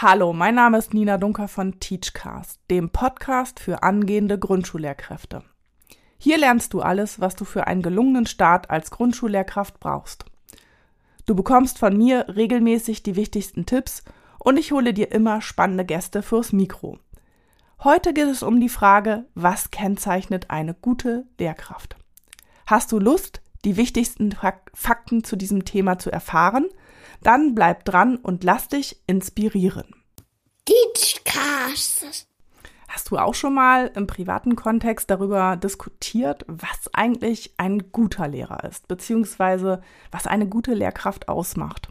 Hallo, 0.00 0.32
mein 0.32 0.54
Name 0.54 0.78
ist 0.78 0.94
Nina 0.94 1.18
Dunker 1.18 1.48
von 1.48 1.80
Teachcast, 1.80 2.60
dem 2.70 2.90
Podcast 2.90 3.58
für 3.58 3.82
angehende 3.82 4.38
Grundschullehrkräfte. 4.38 5.42
Hier 6.18 6.38
lernst 6.38 6.72
du 6.72 6.82
alles, 6.82 7.18
was 7.18 7.34
du 7.34 7.44
für 7.44 7.66
einen 7.66 7.82
gelungenen 7.82 8.24
Start 8.26 8.70
als 8.70 8.92
Grundschullehrkraft 8.92 9.80
brauchst. 9.80 10.24
Du 11.26 11.34
bekommst 11.34 11.80
von 11.80 11.96
mir 11.96 12.26
regelmäßig 12.28 13.02
die 13.02 13.16
wichtigsten 13.16 13.66
Tipps 13.66 14.04
und 14.38 14.56
ich 14.56 14.70
hole 14.70 14.94
dir 14.94 15.10
immer 15.10 15.40
spannende 15.40 15.84
Gäste 15.84 16.22
fürs 16.22 16.52
Mikro. 16.52 17.00
Heute 17.82 18.14
geht 18.14 18.28
es 18.28 18.44
um 18.44 18.60
die 18.60 18.68
Frage, 18.68 19.24
was 19.34 19.72
kennzeichnet 19.72 20.48
eine 20.48 20.74
gute 20.74 21.26
Lehrkraft? 21.40 21.96
Hast 22.66 22.92
du 22.92 23.00
Lust, 23.00 23.42
die 23.64 23.76
wichtigsten 23.76 24.32
Fakten 24.74 25.24
zu 25.24 25.34
diesem 25.34 25.64
Thema 25.64 25.98
zu 25.98 26.12
erfahren? 26.12 26.66
Dann 27.22 27.54
bleib 27.54 27.84
dran 27.84 28.16
und 28.16 28.44
lass 28.44 28.68
dich 28.68 29.00
inspirieren. 29.06 29.86
Teachcast. 30.64 32.28
Hast 32.88 33.10
du 33.10 33.18
auch 33.18 33.34
schon 33.34 33.54
mal 33.54 33.90
im 33.94 34.06
privaten 34.06 34.56
Kontext 34.56 35.10
darüber 35.10 35.56
diskutiert, 35.56 36.44
was 36.48 36.92
eigentlich 36.94 37.54
ein 37.58 37.92
guter 37.92 38.28
Lehrer 38.28 38.64
ist, 38.64 38.88
beziehungsweise 38.88 39.82
was 40.10 40.26
eine 40.26 40.48
gute 40.48 40.72
Lehrkraft 40.72 41.28
ausmacht? 41.28 41.88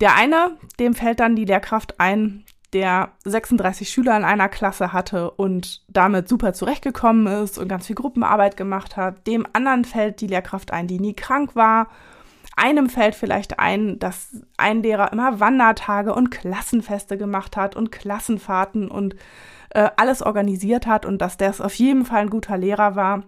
Der 0.00 0.14
eine, 0.16 0.56
dem 0.78 0.94
fällt 0.94 1.20
dann 1.20 1.34
die 1.34 1.44
Lehrkraft 1.44 1.98
ein, 1.98 2.44
der 2.72 3.12
36 3.24 3.88
Schüler 3.88 4.16
in 4.16 4.24
einer 4.24 4.48
Klasse 4.48 4.92
hatte 4.92 5.30
und 5.32 5.82
damit 5.88 6.28
super 6.28 6.52
zurechtgekommen 6.52 7.26
ist 7.42 7.58
und 7.58 7.68
ganz 7.68 7.86
viel 7.86 7.96
Gruppenarbeit 7.96 8.56
gemacht 8.56 8.96
hat. 8.96 9.26
Dem 9.26 9.46
anderen 9.52 9.84
fällt 9.84 10.20
die 10.20 10.26
Lehrkraft 10.28 10.72
ein, 10.72 10.86
die 10.86 11.00
nie 11.00 11.14
krank 11.14 11.56
war 11.56 11.88
einem 12.56 12.88
fällt 12.88 13.14
vielleicht 13.14 13.58
ein, 13.58 13.98
dass 13.98 14.44
ein 14.56 14.82
Lehrer 14.82 15.12
immer 15.12 15.40
Wandertage 15.40 16.14
und 16.14 16.30
Klassenfeste 16.30 17.16
gemacht 17.16 17.56
hat 17.56 17.76
und 17.76 17.92
Klassenfahrten 17.92 18.90
und 18.90 19.14
äh, 19.70 19.88
alles 19.96 20.22
organisiert 20.22 20.86
hat 20.86 21.06
und 21.06 21.18
dass 21.18 21.36
der 21.36 21.54
auf 21.60 21.74
jeden 21.74 22.04
Fall 22.04 22.22
ein 22.22 22.30
guter 22.30 22.58
Lehrer 22.58 22.96
war. 22.96 23.22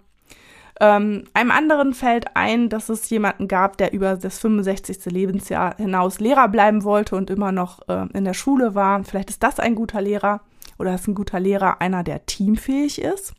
Ähm, 0.81 1.25
einem 1.35 1.51
anderen 1.51 1.95
fällt 1.95 2.35
ein, 2.35 2.69
dass 2.69 2.89
es 2.89 3.09
jemanden 3.11 3.47
gab, 3.47 3.77
der 3.77 3.93
über 3.93 4.17
das 4.17 4.39
65. 4.41 5.05
Lebensjahr 5.07 5.77
hinaus 5.77 6.19
Lehrer 6.19 6.49
bleiben 6.49 6.83
wollte 6.83 7.15
und 7.15 7.31
immer 7.31 7.53
noch 7.53 7.87
äh, 7.89 8.07
in 8.15 8.25
der 8.25 8.35
Schule 8.35 8.75
war. 8.75 9.05
Vielleicht 9.05 9.31
ist 9.31 9.43
das 9.43 9.61
ein 9.61 9.75
guter 9.75 10.01
Lehrer 10.01 10.41
oder 10.79 10.95
ist 10.95 11.07
ein 11.07 11.15
guter 11.15 11.39
Lehrer 11.39 11.81
einer, 11.81 12.03
der 12.03 12.27
teamfähig 12.27 13.01
ist. 13.01 13.35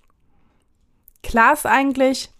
Klar 1.23 1.53
ist 1.53 1.65
eigentlich, 1.65 2.32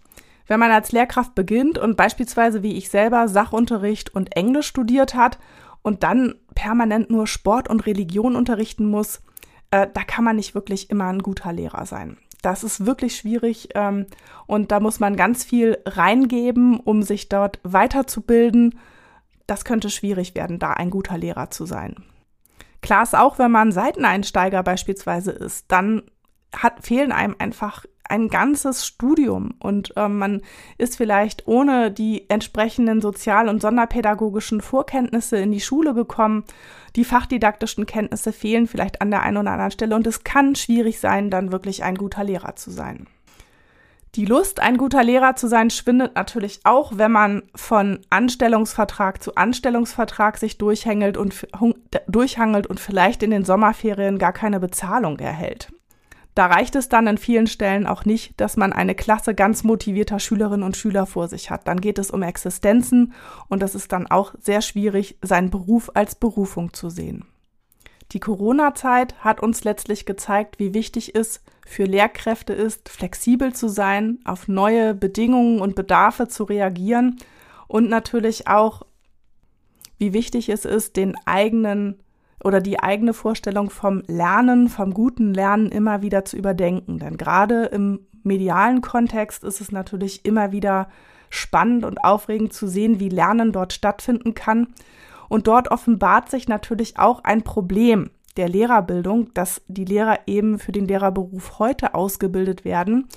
wenn 0.46 0.60
man 0.60 0.70
als 0.70 0.92
Lehrkraft 0.92 1.34
beginnt 1.34 1.78
und 1.78 1.96
beispielsweise 1.96 2.62
wie 2.62 2.76
ich 2.76 2.90
selber 2.90 3.28
Sachunterricht 3.28 4.14
und 4.14 4.36
Englisch 4.36 4.66
studiert 4.66 5.14
hat 5.14 5.38
und 5.82 6.02
dann 6.02 6.34
permanent 6.54 7.10
nur 7.10 7.26
Sport 7.26 7.68
und 7.68 7.86
Religion 7.86 8.36
unterrichten 8.36 8.86
muss, 8.86 9.22
äh, 9.70 9.86
da 9.92 10.02
kann 10.02 10.24
man 10.24 10.36
nicht 10.36 10.54
wirklich 10.54 10.90
immer 10.90 11.06
ein 11.06 11.20
guter 11.22 11.52
Lehrer 11.52 11.86
sein. 11.86 12.16
Das 12.42 12.62
ist 12.62 12.84
wirklich 12.84 13.16
schwierig 13.16 13.70
ähm, 13.74 14.06
und 14.46 14.70
da 14.70 14.80
muss 14.80 15.00
man 15.00 15.16
ganz 15.16 15.44
viel 15.44 15.78
reingeben, 15.86 16.78
um 16.78 17.02
sich 17.02 17.30
dort 17.30 17.58
weiterzubilden. 17.62 18.78
Das 19.46 19.64
könnte 19.64 19.88
schwierig 19.88 20.34
werden, 20.34 20.58
da 20.58 20.72
ein 20.72 20.90
guter 20.90 21.16
Lehrer 21.16 21.50
zu 21.50 21.64
sein. 21.64 21.96
Klar 22.82 23.02
ist 23.02 23.16
auch, 23.16 23.38
wenn 23.38 23.50
man 23.50 23.72
Seiteneinsteiger 23.72 24.62
beispielsweise 24.62 25.30
ist, 25.30 25.72
dann 25.72 26.02
hat, 26.54 26.84
fehlen 26.84 27.12
einem 27.12 27.34
einfach 27.38 27.86
ein 28.08 28.28
ganzes 28.28 28.86
Studium 28.86 29.54
und 29.58 29.92
ähm, 29.96 30.18
man 30.18 30.42
ist 30.78 30.96
vielleicht 30.96 31.46
ohne 31.46 31.90
die 31.90 32.28
entsprechenden 32.28 33.00
sozial- 33.00 33.48
und 33.48 33.62
sonderpädagogischen 33.62 34.60
Vorkenntnisse 34.60 35.38
in 35.38 35.52
die 35.52 35.60
Schule 35.60 35.94
gekommen. 35.94 36.44
Die 36.96 37.04
fachdidaktischen 37.04 37.86
Kenntnisse 37.86 38.32
fehlen 38.32 38.66
vielleicht 38.66 39.00
an 39.00 39.10
der 39.10 39.22
einen 39.22 39.38
oder 39.38 39.52
anderen 39.52 39.70
Stelle 39.70 39.96
und 39.96 40.06
es 40.06 40.24
kann 40.24 40.54
schwierig 40.54 41.00
sein, 41.00 41.30
dann 41.30 41.52
wirklich 41.52 41.82
ein 41.82 41.96
guter 41.96 42.24
Lehrer 42.24 42.56
zu 42.56 42.70
sein. 42.70 43.06
Die 44.14 44.26
Lust, 44.26 44.60
ein 44.60 44.76
guter 44.76 45.02
Lehrer 45.02 45.34
zu 45.34 45.48
sein, 45.48 45.70
schwindet 45.70 46.14
natürlich 46.14 46.60
auch, 46.62 46.92
wenn 46.94 47.10
man 47.10 47.42
von 47.56 47.98
Anstellungsvertrag 48.10 49.20
zu 49.20 49.34
Anstellungsvertrag 49.34 50.38
sich 50.38 50.56
durchhängelt 50.56 51.16
und, 51.16 51.48
durchhangelt 52.06 52.68
und 52.68 52.78
vielleicht 52.78 53.24
in 53.24 53.32
den 53.32 53.44
Sommerferien 53.44 54.18
gar 54.18 54.32
keine 54.32 54.60
Bezahlung 54.60 55.18
erhält. 55.18 55.73
Da 56.34 56.46
reicht 56.46 56.74
es 56.74 56.88
dann 56.88 57.06
an 57.06 57.16
vielen 57.16 57.46
Stellen 57.46 57.86
auch 57.86 58.04
nicht, 58.04 58.40
dass 58.40 58.56
man 58.56 58.72
eine 58.72 58.96
Klasse 58.96 59.34
ganz 59.34 59.62
motivierter 59.62 60.18
Schülerinnen 60.18 60.64
und 60.64 60.76
Schüler 60.76 61.06
vor 61.06 61.28
sich 61.28 61.50
hat. 61.50 61.68
Dann 61.68 61.80
geht 61.80 61.98
es 61.98 62.10
um 62.10 62.22
Existenzen 62.22 63.12
und 63.48 63.62
es 63.62 63.76
ist 63.76 63.92
dann 63.92 64.08
auch 64.08 64.34
sehr 64.40 64.60
schwierig, 64.60 65.16
seinen 65.22 65.50
Beruf 65.50 65.90
als 65.94 66.16
Berufung 66.16 66.72
zu 66.72 66.90
sehen. 66.90 67.24
Die 68.12 68.20
Corona-Zeit 68.20 69.24
hat 69.24 69.40
uns 69.40 69.64
letztlich 69.64 70.06
gezeigt, 70.06 70.58
wie 70.58 70.74
wichtig 70.74 71.14
es 71.14 71.42
für 71.66 71.84
Lehrkräfte 71.84 72.52
ist, 72.52 72.88
flexibel 72.88 73.52
zu 73.54 73.68
sein, 73.68 74.18
auf 74.24 74.48
neue 74.48 74.94
Bedingungen 74.94 75.60
und 75.60 75.74
Bedarfe 75.74 76.28
zu 76.28 76.44
reagieren 76.44 77.16
und 77.68 77.88
natürlich 77.88 78.46
auch, 78.48 78.82
wie 79.98 80.12
wichtig 80.12 80.48
es 80.48 80.64
ist, 80.64 80.96
den 80.96 81.16
eigenen 81.24 82.03
oder 82.42 82.60
die 82.60 82.80
eigene 82.80 83.12
Vorstellung 83.12 83.70
vom 83.70 84.02
Lernen, 84.06 84.68
vom 84.68 84.92
guten 84.92 85.32
Lernen 85.32 85.70
immer 85.70 86.02
wieder 86.02 86.24
zu 86.24 86.36
überdenken. 86.36 86.98
Denn 86.98 87.16
gerade 87.16 87.66
im 87.66 88.00
medialen 88.22 88.80
Kontext 88.80 89.44
ist 89.44 89.60
es 89.60 89.72
natürlich 89.72 90.24
immer 90.24 90.52
wieder 90.52 90.88
spannend 91.30 91.84
und 91.84 92.04
aufregend 92.04 92.52
zu 92.52 92.66
sehen, 92.66 93.00
wie 93.00 93.08
Lernen 93.08 93.52
dort 93.52 93.72
stattfinden 93.72 94.34
kann. 94.34 94.68
Und 95.28 95.46
dort 95.46 95.70
offenbart 95.70 96.30
sich 96.30 96.48
natürlich 96.48 96.98
auch 96.98 97.24
ein 97.24 97.42
Problem 97.42 98.10
der 98.36 98.48
Lehrerbildung, 98.48 99.32
dass 99.34 99.62
die 99.68 99.84
Lehrer 99.84 100.20
eben 100.26 100.58
für 100.58 100.72
den 100.72 100.86
Lehrerberuf 100.86 101.58
heute 101.58 101.94
ausgebildet 101.94 102.64
werden 102.64 103.08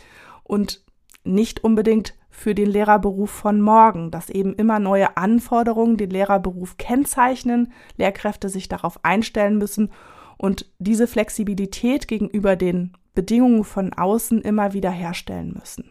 und 0.44 0.84
nicht 1.24 1.64
unbedingt 1.64 2.17
für 2.38 2.54
den 2.54 2.70
Lehrerberuf 2.70 3.32
von 3.32 3.60
morgen, 3.60 4.12
dass 4.12 4.30
eben 4.30 4.54
immer 4.54 4.78
neue 4.78 5.18
Anforderungen 5.18 5.98
den 5.98 6.12
Lehrerberuf 6.12 6.78
kennzeichnen, 6.78 7.74
Lehrkräfte 7.98 8.48
sich 8.50 8.70
darauf 8.70 9.04
einstellen 9.04 9.58
müssen 9.58 9.92
und 10.38 10.72
diese 10.78 11.08
Flexibilität 11.08 12.08
gegenüber 12.08 12.56
den 12.56 12.94
Bedingungen 13.16 13.64
von 13.64 13.92
außen 13.92 14.44
immer 14.44 14.74
wieder 14.74 14.92
herstellen 14.92 15.56
müssen. 15.60 15.90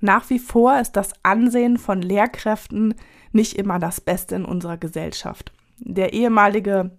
Nach 0.00 0.30
wie 0.30 0.38
vor 0.38 0.80
ist 0.80 0.92
das 0.92 1.12
Ansehen 1.22 1.76
von 1.76 2.00
Lehrkräften 2.00 2.94
nicht 3.32 3.58
immer 3.58 3.78
das 3.78 4.00
Beste 4.00 4.36
in 4.36 4.46
unserer 4.46 4.78
Gesellschaft. 4.78 5.52
Der 5.78 6.14
ehemalige 6.14 6.92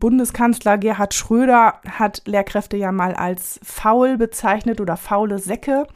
Bundeskanzler 0.00 0.76
Gerhard 0.76 1.14
Schröder 1.14 1.80
hat 1.88 2.22
Lehrkräfte 2.26 2.76
ja 2.76 2.90
mal 2.90 3.14
als 3.14 3.60
faul 3.62 4.16
bezeichnet 4.16 4.80
oder 4.80 4.96
faule 4.96 5.38
Säcke. 5.38 5.86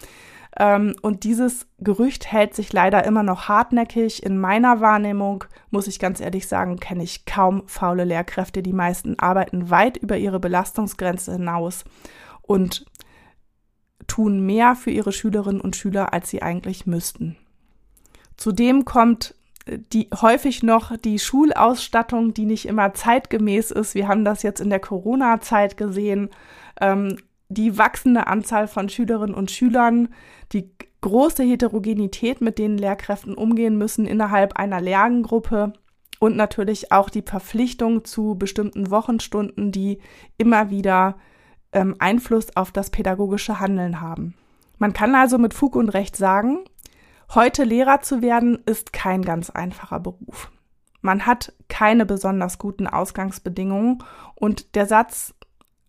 Ähm, 0.59 0.95
und 1.03 1.25
dieses 1.25 1.67
Gerücht 1.79 2.31
hält 2.31 2.55
sich 2.55 2.73
leider 2.73 3.05
immer 3.05 3.23
noch 3.23 3.49
hartnäckig. 3.49 4.23
In 4.23 4.39
meiner 4.39 4.81
Wahrnehmung, 4.81 5.45
muss 5.71 5.87
ich 5.87 5.99
ganz 5.99 6.21
ehrlich 6.21 6.47
sagen, 6.47 6.79
kenne 6.79 7.03
ich 7.03 7.27
kaum 7.27 7.67
faule 7.67 8.05
Lehrkräfte. 8.05 8.63
Die 8.63 8.73
meisten 8.73 9.19
arbeiten 9.19 9.71
weit 9.71 9.97
über 9.97 10.17
ihre 10.17 10.41
Belastungsgrenze 10.41 11.33
hinaus 11.33 11.85
und 12.43 12.87
tun 14.07 14.45
mehr 14.45 14.77
für 14.77 14.91
ihre 14.91 15.13
Schülerinnen 15.13 15.61
und 15.61 15.77
Schüler, 15.77 16.13
als 16.13 16.31
sie 16.31 16.43
eigentlich 16.43 16.87
müssten. 16.87 17.37
Zudem 18.37 18.85
kommt 18.85 19.35
äh, 19.67 19.79
die 19.93 20.09
häufig 20.21 20.63
noch 20.63 20.97
die 20.97 21.19
Schulausstattung, 21.19 22.35
die 22.35 22.45
nicht 22.45 22.67
immer 22.67 22.95
zeitgemäß 22.95 23.71
ist. 23.71 23.95
Wir 23.95 24.07
haben 24.07 24.25
das 24.25 24.43
jetzt 24.43 24.61
in 24.61 24.71
der 24.71 24.81
Corona-Zeit 24.81 25.77
gesehen. 25.77 26.31
Ähm, 26.81 27.17
die 27.55 27.79
wachsende 27.79 28.27
Anzahl 28.27 28.69
von 28.69 28.89
Schülerinnen 28.89 29.35
und 29.35 29.51
Schülern, 29.51 30.09
die 30.53 30.71
große 31.01 31.43
Heterogenität, 31.43 32.41
mit 32.41 32.59
denen 32.59 32.79
Lehrkräften 32.79 33.35
umgehen 33.35 33.77
müssen 33.77 34.07
innerhalb 34.07 34.57
einer 34.57 34.81
Lerngruppe 34.81 35.73
und 36.19 36.37
natürlich 36.37 36.93
auch 36.93 37.11
die 37.11 37.23
Verpflichtung 37.23 38.05
zu 38.05 38.37
bestimmten 38.37 38.91
Wochenstunden, 38.91 39.73
die 39.73 39.99
immer 40.39 40.71
wieder 40.71 41.17
ähm, 41.73 41.97
Einfluss 41.99 42.57
auf 42.57 42.73
das 42.73 42.91
pädagogische 42.91 43.61
Handeln 43.61 44.01
haben. 44.01 44.35
Man 44.79 44.93
kann 44.93 45.15
also 45.15 45.39
mit 45.39 45.55
Fug 45.55 45.77
und 45.77 45.91
Recht 45.91 46.17
sagen, 46.17 46.61
heute 47.35 47.65
Lehrer 47.65 48.01
zu 48.01 48.23
werden 48.23 48.59
ist 48.67 48.93
kein 48.93 49.23
ganz 49.23 49.51
einfacher 49.51 50.01
Beruf. 50.01 50.51
Man 51.03 51.27
hat 51.27 51.53
keine 51.69 52.07
besonders 52.07 52.59
guten 52.59 52.87
Ausgangsbedingungen 52.87 54.03
und 54.35 54.75
der 54.75 54.87
Satz, 54.87 55.35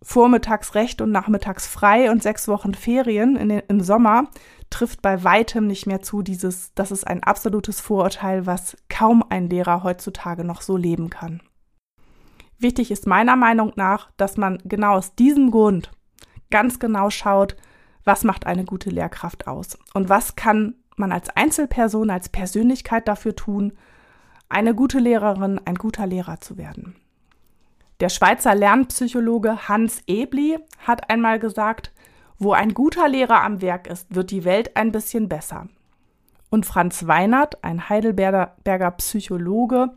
vormittags 0.05 0.75
recht 0.75 1.01
und 1.01 1.11
nachmittags 1.11 1.65
frei 1.65 2.11
und 2.11 2.21
sechs 2.21 2.47
Wochen 2.47 2.75
Ferien 2.75 3.35
den, 3.35 3.63
im 3.67 3.81
Sommer 3.81 4.29
trifft 4.69 5.01
bei 5.01 5.23
weitem 5.23 5.65
nicht 5.65 5.87
mehr 5.87 6.03
zu. 6.03 6.21
Dieses, 6.21 6.73
das 6.75 6.91
ist 6.91 7.07
ein 7.07 7.23
absolutes 7.23 7.81
Vorurteil, 7.81 8.45
was 8.45 8.77
kaum 8.87 9.25
ein 9.27 9.49
Lehrer 9.49 9.83
heutzutage 9.83 10.43
noch 10.43 10.61
so 10.61 10.77
leben 10.77 11.09
kann. 11.09 11.41
Wichtig 12.59 12.91
ist 12.91 13.07
meiner 13.07 13.35
Meinung 13.35 13.73
nach, 13.75 14.11
dass 14.15 14.37
man 14.37 14.59
genau 14.63 14.93
aus 14.93 15.15
diesem 15.15 15.49
Grund 15.49 15.91
ganz 16.51 16.77
genau 16.77 17.09
schaut, 17.09 17.57
was 18.03 18.23
macht 18.23 18.45
eine 18.45 18.63
gute 18.63 18.91
Lehrkraft 18.91 19.47
aus 19.47 19.75
und 19.95 20.07
was 20.07 20.35
kann 20.35 20.75
man 20.97 21.11
als 21.11 21.29
Einzelperson, 21.29 22.11
als 22.11 22.29
Persönlichkeit 22.29 23.07
dafür 23.07 23.35
tun, 23.35 23.73
eine 24.49 24.75
gute 24.75 24.99
Lehrerin, 24.99 25.59
ein 25.65 25.75
guter 25.75 26.05
Lehrer 26.05 26.39
zu 26.39 26.57
werden. 26.57 26.95
Der 28.01 28.09
Schweizer 28.09 28.55
Lernpsychologe 28.55 29.69
Hans 29.69 30.01
Ebli 30.05 30.59
hat 30.79 31.09
einmal 31.09 31.39
gesagt, 31.39 31.93
wo 32.37 32.51
ein 32.51 32.73
guter 32.73 33.07
Lehrer 33.07 33.41
am 33.41 33.61
Werk 33.61 33.87
ist, 33.87 34.13
wird 34.13 34.31
die 34.31 34.43
Welt 34.43 34.75
ein 34.75 34.91
bisschen 34.91 35.29
besser. 35.29 35.67
Und 36.49 36.65
Franz 36.65 37.07
Weinert, 37.07 37.63
ein 37.63 37.89
Heidelberger 37.89 38.91
Psychologe, 38.91 39.91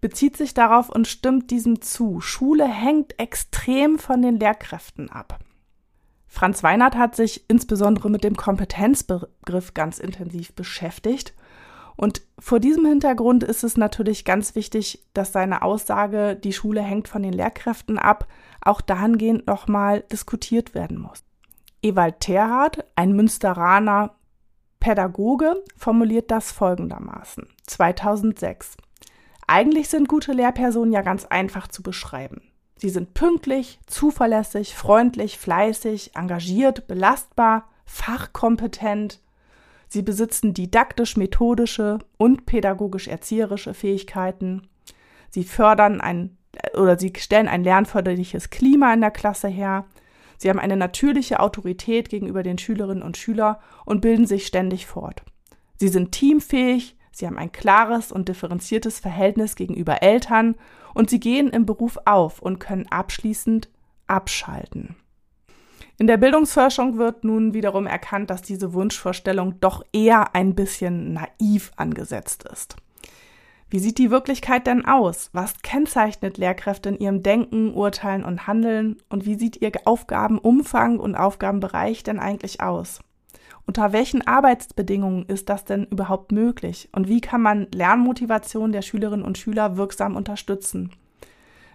bezieht 0.00 0.36
sich 0.36 0.54
darauf 0.54 0.88
und 0.88 1.06
stimmt 1.06 1.50
diesem 1.50 1.82
zu. 1.82 2.20
Schule 2.20 2.66
hängt 2.66 3.18
extrem 3.18 3.98
von 3.98 4.22
den 4.22 4.40
Lehrkräften 4.40 5.10
ab. 5.10 5.38
Franz 6.26 6.62
Weinert 6.62 6.96
hat 6.96 7.16
sich 7.16 7.44
insbesondere 7.48 8.08
mit 8.08 8.24
dem 8.24 8.36
Kompetenzbegriff 8.36 9.74
ganz 9.74 9.98
intensiv 9.98 10.54
beschäftigt. 10.54 11.34
Und 12.00 12.22
vor 12.38 12.60
diesem 12.60 12.86
Hintergrund 12.86 13.44
ist 13.44 13.62
es 13.62 13.76
natürlich 13.76 14.24
ganz 14.24 14.54
wichtig, 14.54 15.04
dass 15.12 15.32
seine 15.32 15.60
Aussage, 15.60 16.34
die 16.34 16.54
Schule 16.54 16.80
hängt 16.80 17.08
von 17.08 17.22
den 17.22 17.34
Lehrkräften 17.34 17.98
ab, 17.98 18.26
auch 18.62 18.80
dahingehend 18.80 19.46
nochmal 19.46 20.00
diskutiert 20.10 20.74
werden 20.74 20.98
muss. 20.98 21.22
Ewald 21.82 22.20
Terhardt, 22.20 22.86
ein 22.96 23.12
Münsteraner 23.12 24.14
Pädagoge, 24.80 25.62
formuliert 25.76 26.30
das 26.30 26.52
folgendermaßen. 26.52 27.46
2006. 27.66 28.78
Eigentlich 29.46 29.90
sind 29.90 30.08
gute 30.08 30.32
Lehrpersonen 30.32 30.94
ja 30.94 31.02
ganz 31.02 31.26
einfach 31.26 31.68
zu 31.68 31.82
beschreiben. 31.82 32.40
Sie 32.76 32.88
sind 32.88 33.12
pünktlich, 33.12 33.78
zuverlässig, 33.86 34.74
freundlich, 34.74 35.38
fleißig, 35.38 36.16
engagiert, 36.16 36.86
belastbar, 36.86 37.68
fachkompetent. 37.84 39.20
Sie 39.90 40.02
besitzen 40.02 40.54
didaktisch-methodische 40.54 41.98
und 42.16 42.46
pädagogisch-erzieherische 42.46 43.74
Fähigkeiten. 43.74 44.68
Sie 45.28 45.44
fördern 45.44 46.00
ein 46.00 46.38
oder 46.74 46.98
sie 46.98 47.12
stellen 47.18 47.48
ein 47.48 47.62
lernförderliches 47.62 48.50
Klima 48.50 48.94
in 48.94 49.00
der 49.00 49.10
Klasse 49.10 49.48
her. 49.48 49.84
Sie 50.38 50.48
haben 50.48 50.58
eine 50.58 50.76
natürliche 50.76 51.40
Autorität 51.40 52.08
gegenüber 52.08 52.42
den 52.42 52.56
Schülerinnen 52.56 53.02
und 53.02 53.16
Schülern 53.16 53.56
und 53.84 54.00
bilden 54.00 54.26
sich 54.26 54.46
ständig 54.46 54.86
fort. 54.86 55.22
Sie 55.76 55.88
sind 55.88 56.12
teamfähig, 56.12 56.96
Sie 57.12 57.26
haben 57.26 57.38
ein 57.38 57.52
klares 57.52 58.12
und 58.12 58.28
differenziertes 58.28 59.00
Verhältnis 59.00 59.56
gegenüber 59.56 60.02
Eltern 60.02 60.54
und 60.94 61.10
sie 61.10 61.20
gehen 61.20 61.48
im 61.48 61.66
Beruf 61.66 61.98
auf 62.04 62.40
und 62.40 62.60
können 62.60 62.86
abschließend 62.88 63.68
abschalten. 64.06 64.96
In 66.00 66.06
der 66.06 66.16
Bildungsforschung 66.16 66.96
wird 66.96 67.24
nun 67.24 67.52
wiederum 67.52 67.86
erkannt, 67.86 68.30
dass 68.30 68.40
diese 68.40 68.72
Wunschvorstellung 68.72 69.60
doch 69.60 69.84
eher 69.92 70.34
ein 70.34 70.54
bisschen 70.54 71.12
naiv 71.12 71.72
angesetzt 71.76 72.44
ist. 72.50 72.76
Wie 73.68 73.80
sieht 73.80 73.98
die 73.98 74.10
Wirklichkeit 74.10 74.66
denn 74.66 74.86
aus? 74.86 75.28
Was 75.34 75.60
kennzeichnet 75.60 76.38
Lehrkräfte 76.38 76.88
in 76.88 76.98
ihrem 76.98 77.22
Denken, 77.22 77.74
Urteilen 77.74 78.24
und 78.24 78.46
Handeln? 78.46 78.96
Und 79.10 79.26
wie 79.26 79.34
sieht 79.34 79.60
ihr 79.60 79.72
Aufgabenumfang 79.84 80.98
und 80.98 81.16
Aufgabenbereich 81.16 82.02
denn 82.02 82.18
eigentlich 82.18 82.62
aus? 82.62 83.00
Unter 83.66 83.92
welchen 83.92 84.26
Arbeitsbedingungen 84.26 85.26
ist 85.26 85.50
das 85.50 85.66
denn 85.66 85.84
überhaupt 85.84 86.32
möglich? 86.32 86.88
Und 86.92 87.08
wie 87.08 87.20
kann 87.20 87.42
man 87.42 87.66
Lernmotivation 87.74 88.72
der 88.72 88.80
Schülerinnen 88.80 89.26
und 89.26 89.36
Schüler 89.36 89.76
wirksam 89.76 90.16
unterstützen? 90.16 90.92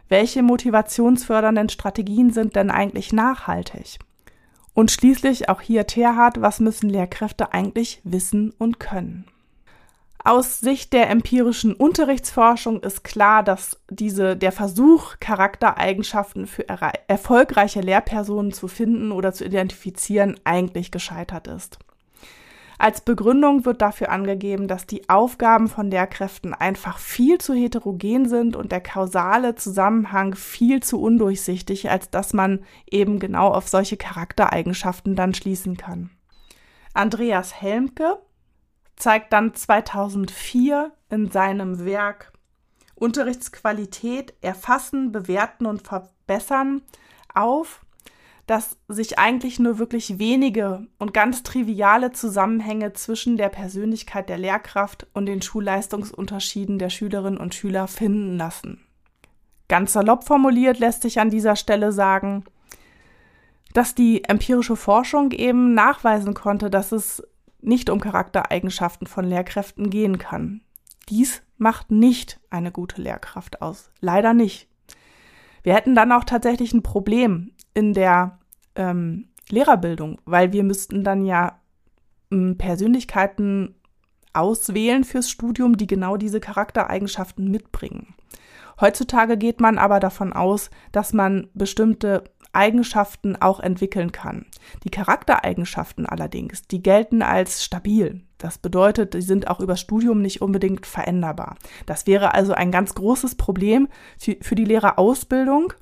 Welche 0.10 0.42
motivationsfördernden 0.42 1.70
Strategien 1.70 2.32
sind 2.32 2.56
denn 2.56 2.72
eigentlich 2.72 3.14
nachhaltig? 3.14 4.00
Und 4.76 4.92
schließlich 4.92 5.48
auch 5.48 5.62
hier 5.62 5.88
Terhard, 5.88 6.42
was 6.42 6.60
müssen 6.60 6.90
Lehrkräfte 6.90 7.54
eigentlich 7.54 8.02
wissen 8.04 8.52
und 8.58 8.78
können? 8.78 9.26
Aus 10.22 10.60
Sicht 10.60 10.92
der 10.92 11.10
empirischen 11.10 11.74
Unterrichtsforschung 11.74 12.82
ist 12.84 13.04
klar, 13.04 13.42
dass 13.42 13.80
diese, 13.90 14.36
der 14.36 14.52
Versuch, 14.52 15.16
Charaktereigenschaften 15.20 16.46
für 16.46 16.68
erfolgreiche 17.08 17.80
Lehrpersonen 17.80 18.52
zu 18.52 18.68
finden 18.68 19.12
oder 19.12 19.32
zu 19.32 19.46
identifizieren, 19.46 20.38
eigentlich 20.44 20.92
gescheitert 20.92 21.48
ist. 21.48 21.80
Als 22.78 23.02
Begründung 23.02 23.66
wird 23.66 23.82
dafür 23.82 24.12
angegeben, 24.12 24.68
dass 24.68 24.86
die 24.86 25.08
Aufgaben 25.10 25.68
von 25.68 25.90
Lehrkräften 25.90 26.54
einfach 26.54 26.98
viel 26.98 27.38
zu 27.38 27.54
heterogen 27.54 28.28
sind 28.28 28.56
und 28.56 28.72
der 28.72 28.82
kausale 28.82 29.56
Zusammenhang 29.56 30.36
viel 30.36 30.84
zu 30.84 31.02
undurchsichtig, 31.02 31.90
als 31.90 32.10
dass 32.10 32.34
man 32.34 32.66
eben 32.90 33.20
genau 33.20 33.50
auf 33.50 33.70
solche 33.70 33.98
Charaktereigenschaften 33.98 35.16
dann 35.16 35.34
schließen 35.34 35.78
kann. 35.78 36.10
Andreas 36.94 37.62
Helmke, 37.62 38.18
zeigt 38.96 39.34
dann 39.34 39.54
2004 39.54 40.92
in 41.10 41.30
seinem 41.30 41.86
Werk 41.86 42.32
Unterrichtsqualität 42.96 44.34
erfassen, 44.42 45.12
bewerten 45.12 45.66
und 45.66 45.82
verbessern 45.82 46.82
auf, 47.34 47.85
dass 48.48 48.78
sich 48.88 49.18
eigentlich 49.18 49.60
nur 49.60 49.80
wirklich 49.80 50.20
wenige 50.20 50.86
und 51.00 51.14
ganz 51.14 51.42
triviale 51.42 52.12
Zusammenhänge 52.12 52.94
zwischen 52.94 53.38
der 53.38 53.50
Persönlichkeit 53.50 54.30
der 54.30 54.38
Lehrkraft 54.38 55.08
und 55.14 55.26
den 55.26 55.42
Schulleistungsunterschieden 55.42 56.78
der 56.78 56.90
Schülerinnen 56.90 57.40
und 57.40 57.56
Schüler 57.56 57.88
finden 57.88 58.38
lassen. 58.38 58.82
Ganz 59.68 59.94
salopp 59.94 60.26
formuliert 60.26 60.78
lässt 60.78 61.02
sich 61.02 61.20
an 61.20 61.32
dieser 61.32 61.56
Stelle 61.56 61.92
sagen, 61.92 62.44
dass 63.74 63.96
die 63.96 64.24
empirische 64.24 64.76
Forschung 64.76 65.32
eben 65.32 65.74
nachweisen 65.74 66.36
konnte, 66.36 66.70
dass 66.70 66.92
es 66.92 67.24
nicht 67.62 67.90
um 67.90 68.00
Charaktereigenschaften 68.00 69.08
von 69.08 69.26
Lehrkräften 69.26 69.90
gehen 69.90 70.20
kann. 70.20 70.62
Dies 71.10 71.42
macht 71.58 71.90
nicht 71.90 72.40
eine 72.50 72.72
gute 72.72 73.02
Lehrkraft 73.02 73.62
aus. 73.62 73.92
Leider 74.02 74.34
nicht. 74.34 74.68
Wir 75.64 75.74
hätten 75.74 75.96
dann 75.96 76.12
auch 76.12 76.24
tatsächlich 76.24 76.74
ein 76.74 76.84
Problem 76.84 77.52
in 77.76 77.94
der 77.94 78.40
ähm, 78.76 79.28
Lehrerbildung, 79.50 80.20
weil 80.26 80.52
wir 80.52 80.64
müssten 80.64 81.04
dann 81.04 81.24
ja 81.24 81.60
ähm, 82.32 82.58
Persönlichkeiten 82.58 83.76
auswählen 84.34 85.04
fürs 85.04 85.30
Studium, 85.30 85.78
die 85.78 85.88
genau 85.88 86.18
diese 86.18 86.40
Charaktereigenschaften 86.40 87.50
mitbringen. 87.50 88.16
Heutzutage 88.82 89.38
geht 89.38 89.62
man 89.62 89.78
aber 89.78 90.00
davon 90.00 90.34
aus, 90.34 90.70
dass 90.92 91.14
man 91.14 91.50
bestimmte 91.54 92.26
Eigenschaften 92.52 93.36
auch 93.36 93.60
entwickeln 93.60 94.12
kann. 94.12 94.46
Die 94.84 94.90
Charaktereigenschaften 94.90 96.06
allerdings, 96.06 96.64
die 96.64 96.82
gelten 96.82 97.22
als 97.22 97.64
stabil. 97.64 98.22
Das 98.38 98.58
bedeutet, 98.58 99.14
die 99.14 99.22
sind 99.22 99.50
auch 99.50 99.60
über 99.60 99.76
Studium 99.76 100.22
nicht 100.22 100.42
unbedingt 100.42 100.86
veränderbar. 100.86 101.56
Das 101.86 102.08
wäre 102.08 102.34
also 102.34 102.54
ein 102.54 102.72
ganz 102.72 102.96
großes 102.96 103.36
Problem 103.36 103.88
für 104.18 104.56
die 104.56 104.66
Lehrerausbildung, 104.66 105.74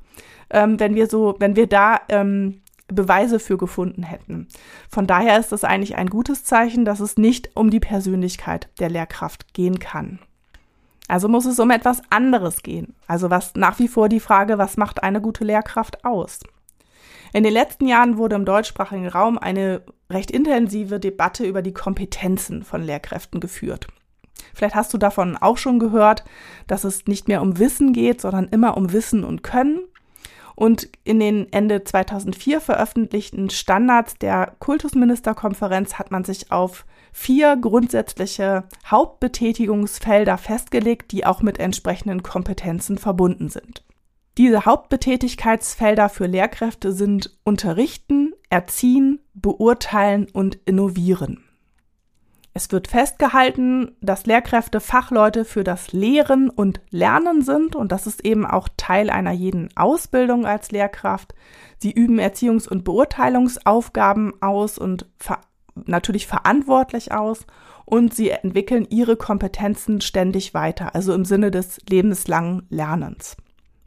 ähm, 0.54 0.80
wenn 0.80 0.96
wir 0.96 1.08
so, 1.08 1.36
wenn 1.40 1.56
wir 1.56 1.68
da 1.68 2.00
ähm, 2.10 2.62
Beweise 2.88 3.40
für 3.40 3.58
gefunden 3.58 4.04
hätten. 4.04 4.48
Von 4.90 5.08
daher 5.08 5.40
ist 5.40 5.52
es 5.52 5.64
eigentlich 5.64 5.96
ein 5.98 6.10
gutes 6.10 6.44
Zeichen, 6.44 6.86
dass 6.86 7.00
es 7.00 7.18
nicht 7.18 7.52
um 7.56 7.70
die 7.70 7.80
Persönlichkeit 7.80 8.70
der 8.80 8.90
Lehrkraft 8.90 9.54
gehen 9.54 9.80
kann. 9.80 10.20
Also 11.08 11.28
muss 11.28 11.46
es 11.46 11.60
um 11.60 11.72
etwas 11.72 12.02
anderes 12.10 12.64
gehen. 12.64 12.96
Also 13.08 13.30
was 13.30 13.56
nach 13.56 13.80
wie 13.80 13.88
vor 13.88 14.10
die 14.10 14.20
Frage, 14.20 14.58
was 14.58 14.78
macht 14.78 15.04
eine 15.04 15.22
gute 15.22 15.44
Lehrkraft 15.44 16.06
aus? 16.06 16.40
In 17.34 17.44
den 17.44 17.54
letzten 17.54 17.88
Jahren 17.88 18.18
wurde 18.18 18.36
im 18.36 18.46
deutschsprachigen 18.46 19.08
Raum 19.08 19.38
eine 19.38 19.82
recht 20.10 20.30
intensive 20.30 21.00
Debatte 21.00 21.46
über 21.46 21.62
die 21.62 21.74
Kompetenzen 21.74 22.64
von 22.64 22.84
Lehrkräften 22.84 23.40
geführt. 23.40 23.88
Vielleicht 24.54 24.76
hast 24.76 24.94
du 24.94 24.98
davon 24.98 25.36
auch 25.38 25.58
schon 25.58 25.80
gehört, 25.80 26.24
dass 26.68 26.84
es 26.84 27.08
nicht 27.08 27.28
mehr 27.28 27.42
um 27.42 27.58
Wissen 27.58 27.92
geht, 27.92 28.22
sondern 28.22 28.48
immer 28.50 28.78
um 28.78 28.94
Wissen 28.94 29.24
und 29.24 29.42
Können. 29.42 29.80
Und 30.56 30.90
in 31.04 31.20
den 31.20 31.52
Ende 31.52 31.84
2004 31.84 32.62
veröffentlichten 32.62 33.50
Standards 33.50 34.18
der 34.18 34.54
Kultusministerkonferenz 34.60 35.96
hat 35.96 36.12
man 36.12 36.24
sich 36.24 36.52
auf 36.52 36.86
vier 37.12 37.58
grundsätzliche 37.58 38.66
Hauptbetätigungsfelder 38.86 40.38
festgelegt, 40.38 41.12
die 41.12 41.26
auch 41.26 41.42
mit 41.42 41.60
entsprechenden 41.60 42.24
Kompetenzen 42.24 42.98
verbunden 42.98 43.50
sind. 43.50 43.84
Diese 44.38 44.66
Hauptbetätigkeitsfelder 44.66 46.10
für 46.10 46.26
Lehrkräfte 46.26 46.92
sind 46.92 47.38
Unterrichten, 47.44 48.34
Erziehen, 48.50 49.20
Beurteilen 49.36 50.28
und 50.32 50.56
Innovieren. 50.66 51.44
Es 52.56 52.72
wird 52.72 52.88
festgehalten, 52.88 53.96
dass 54.02 54.28
Lehrkräfte 54.28 54.80
Fachleute 54.80 55.44
für 55.44 55.64
das 55.64 55.92
Lehren 55.92 56.52
und 56.52 56.82
Lernen 56.92 57.42
sind 57.42 57.76
und 57.76 57.92
das 57.92 58.06
ist 58.06 58.24
eben 58.24 58.46
auch 58.46 58.70
Teil 58.78 59.10
einer 59.10 59.32
jeden 59.32 59.76
Ausbildung 59.76 60.46
als 60.46 60.72
Lehrkraft. 60.72 61.34
Sie 61.80 61.92
üben 61.92 62.20
Erziehungs- 62.20 62.70
und 62.70 62.84
Beurteilungsaufgaben 62.84 64.34
aus 64.42 64.78
und 64.78 65.08
ver 65.18 65.42
natürlich 65.86 66.28
verantwortlich 66.28 67.12
aus 67.12 67.48
und 67.86 68.14
sie 68.14 68.30
entwickeln 68.30 68.86
ihre 68.88 69.18
Kompetenzen 69.18 70.02
ständig 70.02 70.54
weiter, 70.54 70.94
also 70.94 71.14
im 71.14 71.26
Sinne 71.26 71.50
des 71.50 71.80
lebenslangen 71.90 72.68
Lernens. 72.70 73.36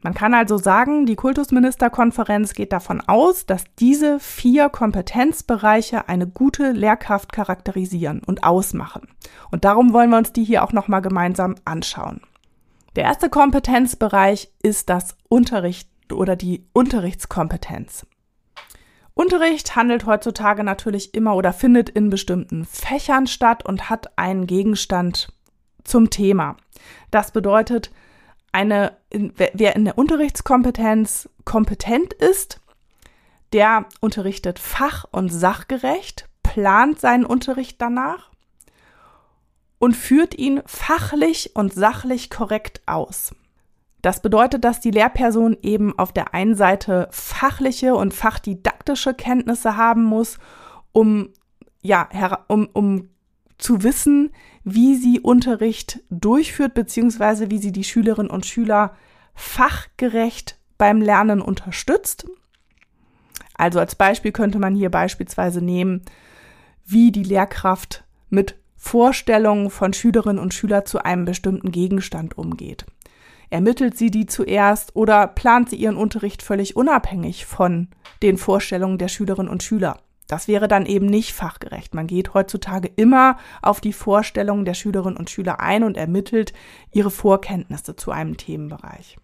Man 0.07 0.13
kann 0.13 0.33
also 0.33 0.57
sagen, 0.57 1.05
die 1.05 1.17
Kultusministerkonferenz 1.17 2.53
geht 2.53 2.71
davon 2.71 3.01
aus, 3.01 3.45
dass 3.45 3.65
diese 3.77 4.21
vier 4.21 4.69
Kompetenzbereiche 4.69 6.07
eine 6.07 6.27
gute 6.27 6.71
Lehrkraft 6.71 7.33
charakterisieren 7.33 8.21
und 8.25 8.45
ausmachen. 8.45 9.09
Und 9.51 9.65
darum 9.65 9.91
wollen 9.91 10.09
wir 10.09 10.17
uns 10.17 10.31
die 10.31 10.45
hier 10.45 10.63
auch 10.63 10.71
nochmal 10.71 11.01
gemeinsam 11.01 11.55
anschauen. 11.65 12.21
Der 12.95 13.03
erste 13.03 13.29
Kompetenzbereich 13.29 14.49
ist 14.63 14.89
das 14.89 15.17
Unterricht 15.27 15.89
oder 16.09 16.37
die 16.37 16.69
Unterrichtskompetenz. 16.71 18.07
Unterricht 19.13 19.75
handelt 19.75 20.05
heutzutage 20.05 20.63
natürlich 20.63 21.15
immer 21.15 21.35
oder 21.35 21.51
findet 21.51 21.89
in 21.89 22.09
bestimmten 22.09 22.63
Fächern 22.63 23.27
statt 23.27 23.65
und 23.65 23.89
hat 23.89 24.17
einen 24.17 24.47
Gegenstand 24.47 25.33
zum 25.83 26.09
Thema. 26.09 26.55
Das 27.11 27.31
bedeutet, 27.31 27.91
eine, 28.51 28.97
wer 29.11 29.75
in 29.75 29.85
der 29.85 29.97
Unterrichtskompetenz 29.97 31.29
kompetent 31.45 32.13
ist, 32.13 32.59
der 33.53 33.85
unterrichtet 34.01 34.59
fach- 34.59 35.05
und 35.11 35.29
sachgerecht, 35.29 36.27
plant 36.43 36.99
seinen 36.99 37.25
Unterricht 37.25 37.81
danach 37.81 38.31
und 39.79 39.95
führt 39.95 40.37
ihn 40.37 40.61
fachlich 40.65 41.55
und 41.55 41.73
sachlich 41.73 42.29
korrekt 42.29 42.81
aus. 42.85 43.33
Das 44.01 44.21
bedeutet, 44.21 44.63
dass 44.63 44.79
die 44.79 44.91
Lehrperson 44.91 45.57
eben 45.61 45.97
auf 45.97 46.13
der 46.13 46.33
einen 46.33 46.55
Seite 46.55 47.07
fachliche 47.11 47.95
und 47.95 48.13
fachdidaktische 48.13 49.13
Kenntnisse 49.13 49.75
haben 49.75 50.03
muss, 50.03 50.37
um, 50.91 51.29
ja, 51.81 52.07
um, 52.47 52.69
um 52.73 53.09
zu 53.57 53.83
wissen, 53.83 54.31
wie 54.63 54.95
sie 54.95 55.19
Unterricht 55.19 56.01
durchführt, 56.09 56.73
beziehungsweise 56.73 57.49
wie 57.49 57.57
sie 57.57 57.71
die 57.71 57.83
Schülerinnen 57.83 58.31
und 58.31 58.45
Schüler 58.45 58.95
fachgerecht 59.33 60.57
beim 60.77 61.01
Lernen 61.01 61.41
unterstützt. 61.41 62.27
Also 63.53 63.79
als 63.79 63.95
Beispiel 63.95 64.31
könnte 64.31 64.59
man 64.59 64.75
hier 64.75 64.91
beispielsweise 64.91 65.61
nehmen, 65.61 66.01
wie 66.85 67.11
die 67.11 67.23
Lehrkraft 67.23 68.03
mit 68.29 68.55
Vorstellungen 68.75 69.69
von 69.69 69.93
Schülerinnen 69.93 70.39
und 70.39 70.53
Schülern 70.53 70.85
zu 70.85 71.03
einem 71.03 71.25
bestimmten 71.25 71.71
Gegenstand 71.71 72.37
umgeht. 72.37 72.85
Ermittelt 73.49 73.97
sie 73.97 74.11
die 74.11 74.25
zuerst 74.25 74.95
oder 74.95 75.25
plant 75.27 75.69
sie 75.69 75.77
ihren 75.77 75.97
Unterricht 75.97 76.41
völlig 76.43 76.75
unabhängig 76.75 77.45
von 77.45 77.87
den 78.21 78.37
Vorstellungen 78.37 78.97
der 78.97 79.07
Schülerinnen 79.07 79.51
und 79.51 79.63
Schüler? 79.63 79.99
Das 80.27 80.47
wäre 80.47 80.67
dann 80.67 80.85
eben 80.85 81.05
nicht 81.05 81.33
fachgerecht. 81.33 81.93
Man 81.93 82.07
geht 82.07 82.33
heutzutage 82.33 82.91
immer 82.95 83.37
auf 83.61 83.81
die 83.81 83.93
Vorstellungen 83.93 84.65
der 84.65 84.73
Schülerinnen 84.73 85.17
und 85.17 85.29
Schüler 85.29 85.59
ein 85.59 85.83
und 85.83 85.97
ermittelt 85.97 86.53
ihre 86.91 87.11
Vorkenntnisse 87.11 87.95
zu 87.95 88.11
einem 88.11 88.37
Themenbereich. 88.37 89.17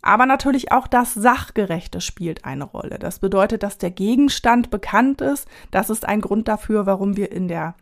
Aber 0.00 0.26
natürlich 0.26 0.70
auch 0.70 0.86
das 0.86 1.12
Sachgerechte 1.14 2.00
spielt 2.00 2.44
eine 2.44 2.64
Rolle. 2.64 2.98
Das 2.98 3.18
bedeutet, 3.18 3.64
dass 3.64 3.78
der 3.78 3.90
Gegenstand 3.90 4.70
bekannt 4.70 5.20
ist. 5.20 5.48
Das 5.70 5.90
ist 5.90 6.06
ein 6.06 6.20
Grund 6.20 6.46
dafür, 6.46 6.86
warum 6.86 7.16
wir 7.16 7.32
in 7.32 7.48
der 7.48 7.74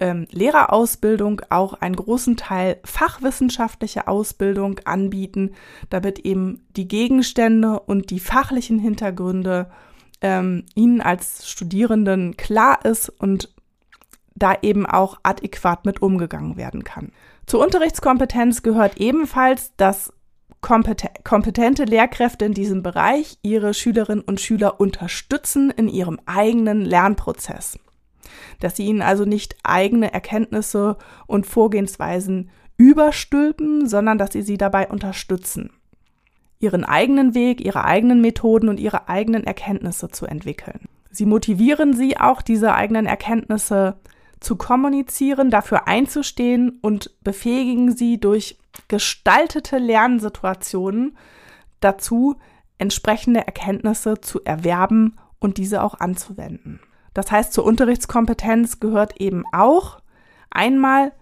ähm, 0.00 0.26
Lehrerausbildung 0.30 1.42
auch 1.50 1.74
einen 1.74 1.96
großen 1.96 2.36
Teil 2.36 2.78
fachwissenschaftliche 2.84 4.08
Ausbildung 4.08 4.80
anbieten, 4.84 5.54
damit 5.90 6.20
eben 6.20 6.62
die 6.76 6.88
Gegenstände 6.88 7.80
und 7.80 8.10
die 8.10 8.20
fachlichen 8.20 8.78
Hintergründe 8.78 9.70
ähm, 10.20 10.64
Ihnen 10.74 11.00
als 11.00 11.48
Studierenden 11.48 12.36
klar 12.36 12.84
ist 12.84 13.08
und 13.08 13.54
da 14.34 14.54
eben 14.62 14.86
auch 14.86 15.18
adäquat 15.22 15.84
mit 15.84 16.00
umgegangen 16.00 16.56
werden 16.56 16.84
kann. 16.84 17.12
Zur 17.46 17.64
Unterrichtskompetenz 17.64 18.62
gehört 18.62 18.98
ebenfalls, 18.98 19.72
dass 19.76 20.12
kompetente 20.60 21.84
Lehrkräfte 21.84 22.44
in 22.44 22.52
diesem 22.52 22.82
Bereich 22.82 23.38
ihre 23.42 23.74
Schülerinnen 23.74 24.24
und 24.24 24.40
Schüler 24.40 24.80
unterstützen 24.80 25.70
in 25.70 25.88
ihrem 25.88 26.18
eigenen 26.26 26.84
Lernprozess 26.84 27.78
dass 28.60 28.76
sie 28.76 28.86
ihnen 28.86 29.02
also 29.02 29.24
nicht 29.24 29.56
eigene 29.62 30.12
Erkenntnisse 30.12 30.96
und 31.26 31.46
Vorgehensweisen 31.46 32.50
überstülpen, 32.76 33.88
sondern 33.88 34.18
dass 34.18 34.32
sie 34.32 34.42
sie 34.42 34.56
dabei 34.56 34.88
unterstützen, 34.88 35.70
ihren 36.60 36.84
eigenen 36.84 37.34
Weg, 37.34 37.60
ihre 37.60 37.84
eigenen 37.84 38.20
Methoden 38.20 38.68
und 38.68 38.80
ihre 38.80 39.08
eigenen 39.08 39.44
Erkenntnisse 39.44 40.08
zu 40.10 40.26
entwickeln. 40.26 40.88
Sie 41.10 41.26
motivieren 41.26 41.94
sie 41.94 42.18
auch, 42.18 42.42
diese 42.42 42.74
eigenen 42.74 43.06
Erkenntnisse 43.06 43.98
zu 44.40 44.56
kommunizieren, 44.56 45.50
dafür 45.50 45.88
einzustehen 45.88 46.78
und 46.80 47.10
befähigen 47.22 47.96
sie 47.96 48.20
durch 48.20 48.58
gestaltete 48.88 49.78
Lernsituationen 49.78 51.16
dazu, 51.80 52.36
entsprechende 52.78 53.40
Erkenntnisse 53.40 54.20
zu 54.20 54.42
erwerben 54.44 55.16
und 55.40 55.58
diese 55.58 55.82
auch 55.82 55.94
anzuwenden. 55.98 56.80
Das 57.14 57.30
heißt, 57.32 57.52
zur 57.52 57.64
Unterrichtskompetenz 57.64 58.78
gehört 58.78 59.20
eben 59.20 59.44
auch 59.52 60.00
einmal 60.50 61.12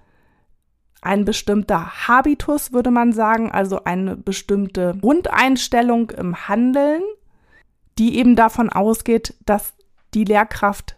ein 1.03 1.25
bestimmter 1.25 2.09
Habitus, 2.09 2.73
würde 2.73 2.91
man 2.91 3.13
sagen, 3.13 3.51
also 3.51 3.85
eine 3.85 4.17
bestimmte 4.17 4.97
Grundeinstellung 5.01 6.11
im 6.11 6.49
Handeln, 6.49 7.03
die 7.99 8.19
eben 8.19 8.37
davon 8.37 8.71
ausgeht, 8.71 9.35
dass 9.45 9.75
die 10.15 10.25
Lehrkraft 10.25 10.97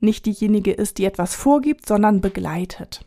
nicht 0.00 0.26
diejenige 0.26 0.72
ist, 0.72 0.98
die 0.98 1.04
etwas 1.04 1.34
vorgibt, 1.34 1.86
sondern 1.86 2.20
begleitet. 2.20 3.04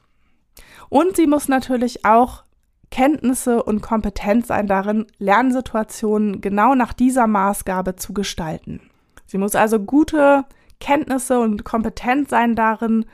Und 0.90 1.16
sie 1.16 1.28
muss 1.28 1.48
natürlich 1.48 2.06
auch 2.06 2.44
Kenntnisse 2.90 3.64
und 3.64 3.82
Kompetenz 3.82 4.48
sein 4.48 4.68
darin, 4.68 5.06
Lernsituationen 5.20 6.42
genau 6.42 6.74
nach 6.74 6.94
dieser 6.94 7.28
Maßgabe 7.28 7.96
zu 7.96 8.14
gestalten. 8.14 8.82
Sie 9.28 9.38
muss 9.38 9.54
also 9.56 9.80
gute 9.80 10.46
Kenntnisse 10.80 11.40
und 11.40 11.64
Kompetenz 11.64 12.32
sein 12.32 12.56
darin, 12.56 13.06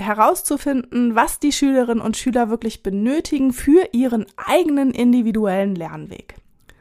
herauszufinden, 0.00 1.14
was 1.14 1.38
die 1.38 1.52
Schülerinnen 1.52 2.02
und 2.02 2.16
Schüler 2.16 2.50
wirklich 2.50 2.82
benötigen 2.82 3.52
für 3.52 3.88
ihren 3.92 4.26
eigenen 4.36 4.90
individuellen 4.90 5.74
Lernweg. 5.74 6.36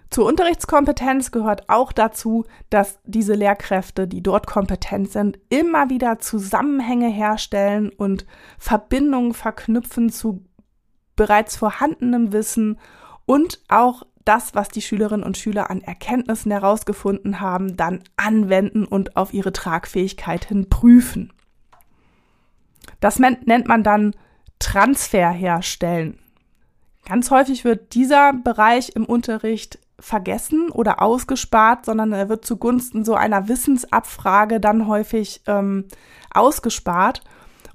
Zur 0.10 0.26
Unterrichtskompetenz 0.26 1.32
gehört 1.32 1.70
auch 1.70 1.92
dazu, 1.92 2.46
dass 2.72 3.00
diese 3.06 3.36
Lehrkräfte, 3.36 4.08
die 4.08 4.24
dort 4.24 4.48
kompetent 4.48 5.12
sind, 5.12 5.38
immer 5.50 5.90
wieder 5.92 6.18
Zusammenhänge 6.18 7.10
herstellen 7.10 7.90
und 7.90 8.26
Verbindungen 8.58 9.34
verknüpfen 9.34 10.10
zu 10.10 10.44
bereits 11.16 11.58
vorhandenem 11.58 12.34
Wissen 12.34 12.80
und 13.26 13.60
auch 13.68 14.04
das, 14.26 14.56
was 14.56 14.70
die 14.70 14.82
Schülerinnen 14.82 15.26
und 15.26 15.38
Schüler 15.38 15.70
an 15.70 15.82
Erkenntnissen 15.82 16.52
herausgefunden 16.52 17.40
haben, 17.40 17.78
dann 17.78 18.04
anwenden 18.16 18.86
und 18.86 19.16
auf 19.16 19.34
ihre 19.34 19.54
Tragfähigkeit 19.54 20.46
hin 20.46 20.70
prüfen. 20.70 21.34
Das 23.00 23.20
nennt 23.20 23.68
man 23.68 23.84
dann 23.84 24.16
Transfer 24.60 25.30
herstellen. 25.30 26.20
Ganz 27.06 27.32
häufig 27.32 27.64
wird 27.66 27.94
dieser 27.96 28.34
Bereich 28.34 28.96
im 28.96 29.06
Unterricht 29.06 29.80
vergessen 30.00 30.70
oder 30.70 31.02
ausgespart, 31.02 31.86
sondern 31.86 32.14
er 32.14 32.30
wird 32.30 32.46
zugunsten 32.46 33.04
so 33.04 33.16
einer 33.16 33.48
Wissensabfrage 33.48 34.60
dann 34.60 34.88
häufig 34.88 35.42
ähm, 35.48 35.86
ausgespart. 36.34 37.22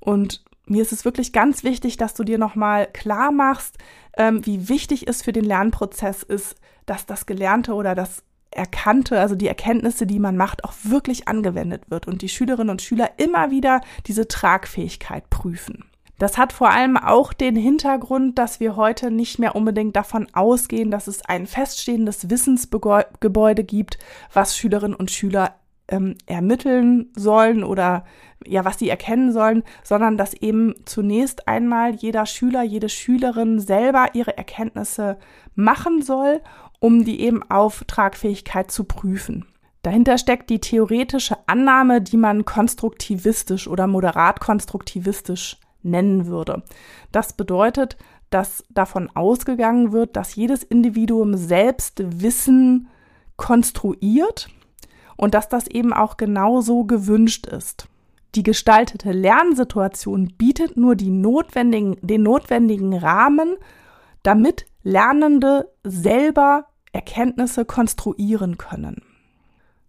Und 0.00 0.44
mir 0.66 0.82
ist 0.82 0.92
es 0.92 1.04
wirklich 1.04 1.32
ganz 1.32 1.64
wichtig, 1.64 1.96
dass 1.96 2.14
du 2.14 2.24
dir 2.24 2.38
nochmal 2.38 2.86
klar 2.92 3.32
machst, 3.32 3.76
ähm, 4.16 4.44
wie 4.46 4.68
wichtig 4.68 5.08
es 5.08 5.22
für 5.22 5.32
den 5.32 5.44
Lernprozess 5.44 6.22
ist, 6.22 6.56
dass 6.86 7.06
das 7.06 7.26
Gelernte 7.26 7.74
oder 7.74 7.94
das 7.94 8.22
Erkannte, 8.54 9.20
also 9.20 9.34
die 9.34 9.48
Erkenntnisse, 9.48 10.06
die 10.06 10.18
man 10.18 10.36
macht, 10.36 10.64
auch 10.64 10.72
wirklich 10.82 11.28
angewendet 11.28 11.90
wird 11.90 12.06
und 12.06 12.22
die 12.22 12.28
Schülerinnen 12.28 12.70
und 12.70 12.82
Schüler 12.82 13.10
immer 13.16 13.50
wieder 13.50 13.80
diese 14.06 14.28
Tragfähigkeit 14.28 15.28
prüfen. 15.30 15.84
Das 16.18 16.38
hat 16.38 16.52
vor 16.52 16.70
allem 16.70 16.96
auch 16.96 17.32
den 17.32 17.56
Hintergrund, 17.56 18.38
dass 18.38 18.60
wir 18.60 18.76
heute 18.76 19.10
nicht 19.10 19.38
mehr 19.38 19.56
unbedingt 19.56 19.96
davon 19.96 20.28
ausgehen, 20.32 20.90
dass 20.90 21.08
es 21.08 21.24
ein 21.24 21.46
feststehendes 21.46 22.30
Wissensgebäude 22.30 23.64
gibt, 23.64 23.98
was 24.32 24.56
Schülerinnen 24.56 24.96
und 24.96 25.10
Schüler 25.10 25.56
ähm, 25.88 26.16
ermitteln 26.26 27.10
sollen 27.16 27.64
oder 27.64 28.04
ja, 28.46 28.64
was 28.64 28.78
sie 28.78 28.88
erkennen 28.88 29.32
sollen, 29.32 29.62
sondern 29.82 30.16
dass 30.16 30.34
eben 30.34 30.74
zunächst 30.84 31.48
einmal 31.48 31.94
jeder 31.94 32.26
Schüler, 32.26 32.62
jede 32.62 32.88
Schülerin 32.88 33.58
selber 33.58 34.08
ihre 34.12 34.36
Erkenntnisse 34.36 35.18
machen 35.54 36.02
soll, 36.02 36.42
um 36.84 37.02
die 37.02 37.22
eben 37.22 37.42
auf 37.50 37.84
Tragfähigkeit 37.86 38.70
zu 38.70 38.84
prüfen. 38.84 39.46
Dahinter 39.80 40.18
steckt 40.18 40.50
die 40.50 40.60
theoretische 40.60 41.38
Annahme, 41.46 42.02
die 42.02 42.18
man 42.18 42.44
konstruktivistisch 42.44 43.68
oder 43.68 43.86
moderat 43.86 44.38
konstruktivistisch 44.38 45.56
nennen 45.82 46.26
würde. 46.26 46.62
Das 47.10 47.32
bedeutet, 47.32 47.96
dass 48.28 48.64
davon 48.68 49.08
ausgegangen 49.14 49.92
wird, 49.92 50.14
dass 50.14 50.34
jedes 50.34 50.62
Individuum 50.62 51.38
selbst 51.38 52.02
Wissen 52.20 52.88
konstruiert 53.36 54.50
und 55.16 55.32
dass 55.32 55.48
das 55.48 55.66
eben 55.68 55.94
auch 55.94 56.18
genauso 56.18 56.84
gewünscht 56.84 57.46
ist. 57.46 57.88
Die 58.34 58.42
gestaltete 58.42 59.12
Lernsituation 59.12 60.34
bietet 60.36 60.76
nur 60.76 60.96
notwendigen, 60.96 61.96
den 62.02 62.24
notwendigen 62.24 62.92
Rahmen, 62.92 63.54
damit 64.22 64.66
Lernende 64.82 65.70
selber 65.82 66.66
Erkenntnisse 66.94 67.64
konstruieren 67.64 68.56
können. 68.56 69.02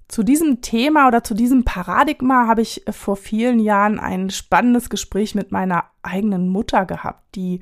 Zu 0.08 0.24
diesem 0.24 0.62
Thema 0.62 1.08
oder 1.08 1.24
zu 1.24 1.34
diesem 1.34 1.64
Paradigma 1.64 2.48
habe 2.48 2.62
ich 2.62 2.84
vor 2.90 3.16
vielen 3.16 3.60
Jahren 3.60 4.00
ein 4.00 4.30
spannendes 4.30 4.90
Gespräch 4.90 5.34
mit 5.34 5.52
meiner 5.52 5.86
eigenen 6.04 6.50
Mutter 6.50 6.86
gehabt, 6.86 7.36
die 7.36 7.60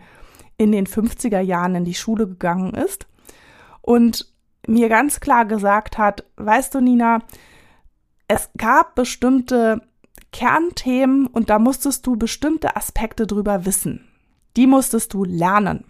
in 0.58 0.72
den 0.72 0.86
50er 0.86 1.40
Jahren 1.40 1.76
in 1.76 1.86
die 1.86 1.94
Schule 1.94 2.28
gegangen 2.28 2.74
ist 2.74 3.08
und 3.82 4.32
mir 4.68 4.90
ganz 4.90 5.20
klar 5.20 5.46
gesagt 5.46 5.98
hat, 5.98 6.26
weißt 6.38 6.76
du, 6.76 6.82
Nina, 6.82 7.20
es 8.28 8.50
gab 8.58 8.96
bestimmte 8.96 9.82
Kernthemen 10.32 11.28
und 11.28 11.50
da 11.50 11.60
musstest 11.60 12.08
du 12.08 12.16
bestimmte 12.16 12.76
Aspekte 12.76 13.28
drüber 13.28 13.66
wissen. 13.66 14.08
Die 14.56 14.68
musstest 14.68 15.14
du 15.14 15.24
lernen. 15.24 15.86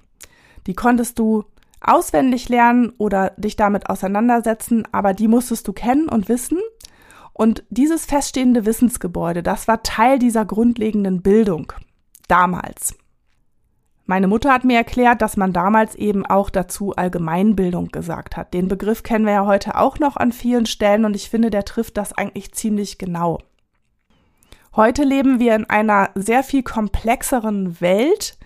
Die 0.67 0.73
konntest 0.73 1.19
du 1.19 1.45
auswendig 1.83 2.49
lernen 2.49 2.93
oder 2.97 3.31
dich 3.37 3.55
damit 3.55 3.89
auseinandersetzen, 3.89 4.87
aber 4.91 5.13
die 5.13 5.27
musstest 5.27 5.67
du 5.67 5.73
kennen 5.73 6.09
und 6.09 6.29
wissen. 6.29 6.59
Und 7.33 7.63
dieses 7.69 8.05
feststehende 8.05 8.65
Wissensgebäude, 8.65 9.43
das 9.43 9.67
war 9.67 9.83
Teil 9.83 10.19
dieser 10.19 10.45
grundlegenden 10.45 11.21
Bildung 11.21 11.73
damals. 12.27 12.95
Meine 14.05 14.27
Mutter 14.27 14.51
hat 14.51 14.65
mir 14.65 14.75
erklärt, 14.75 15.21
dass 15.21 15.37
man 15.37 15.53
damals 15.53 15.95
eben 15.95 16.25
auch 16.25 16.49
dazu 16.49 16.93
Allgemeinbildung 16.93 17.87
gesagt 17.87 18.35
hat. 18.35 18.53
Den 18.53 18.67
Begriff 18.67 19.01
kennen 19.01 19.25
wir 19.25 19.33
ja 19.33 19.45
heute 19.45 19.77
auch 19.77 19.97
noch 19.97 20.17
an 20.17 20.33
vielen 20.33 20.65
Stellen 20.65 21.05
und 21.05 21.15
ich 21.15 21.29
finde, 21.29 21.49
der 21.49 21.63
trifft 21.63 21.97
das 21.97 22.11
eigentlich 22.11 22.53
ziemlich 22.53 22.97
genau. 22.97 23.39
Heute 24.75 25.03
leben 25.03 25.39
wir 25.39 25.55
in 25.55 25.69
einer 25.69 26.09
sehr 26.15 26.43
viel 26.43 26.63
komplexeren 26.63 27.79
Welt, 27.79 28.37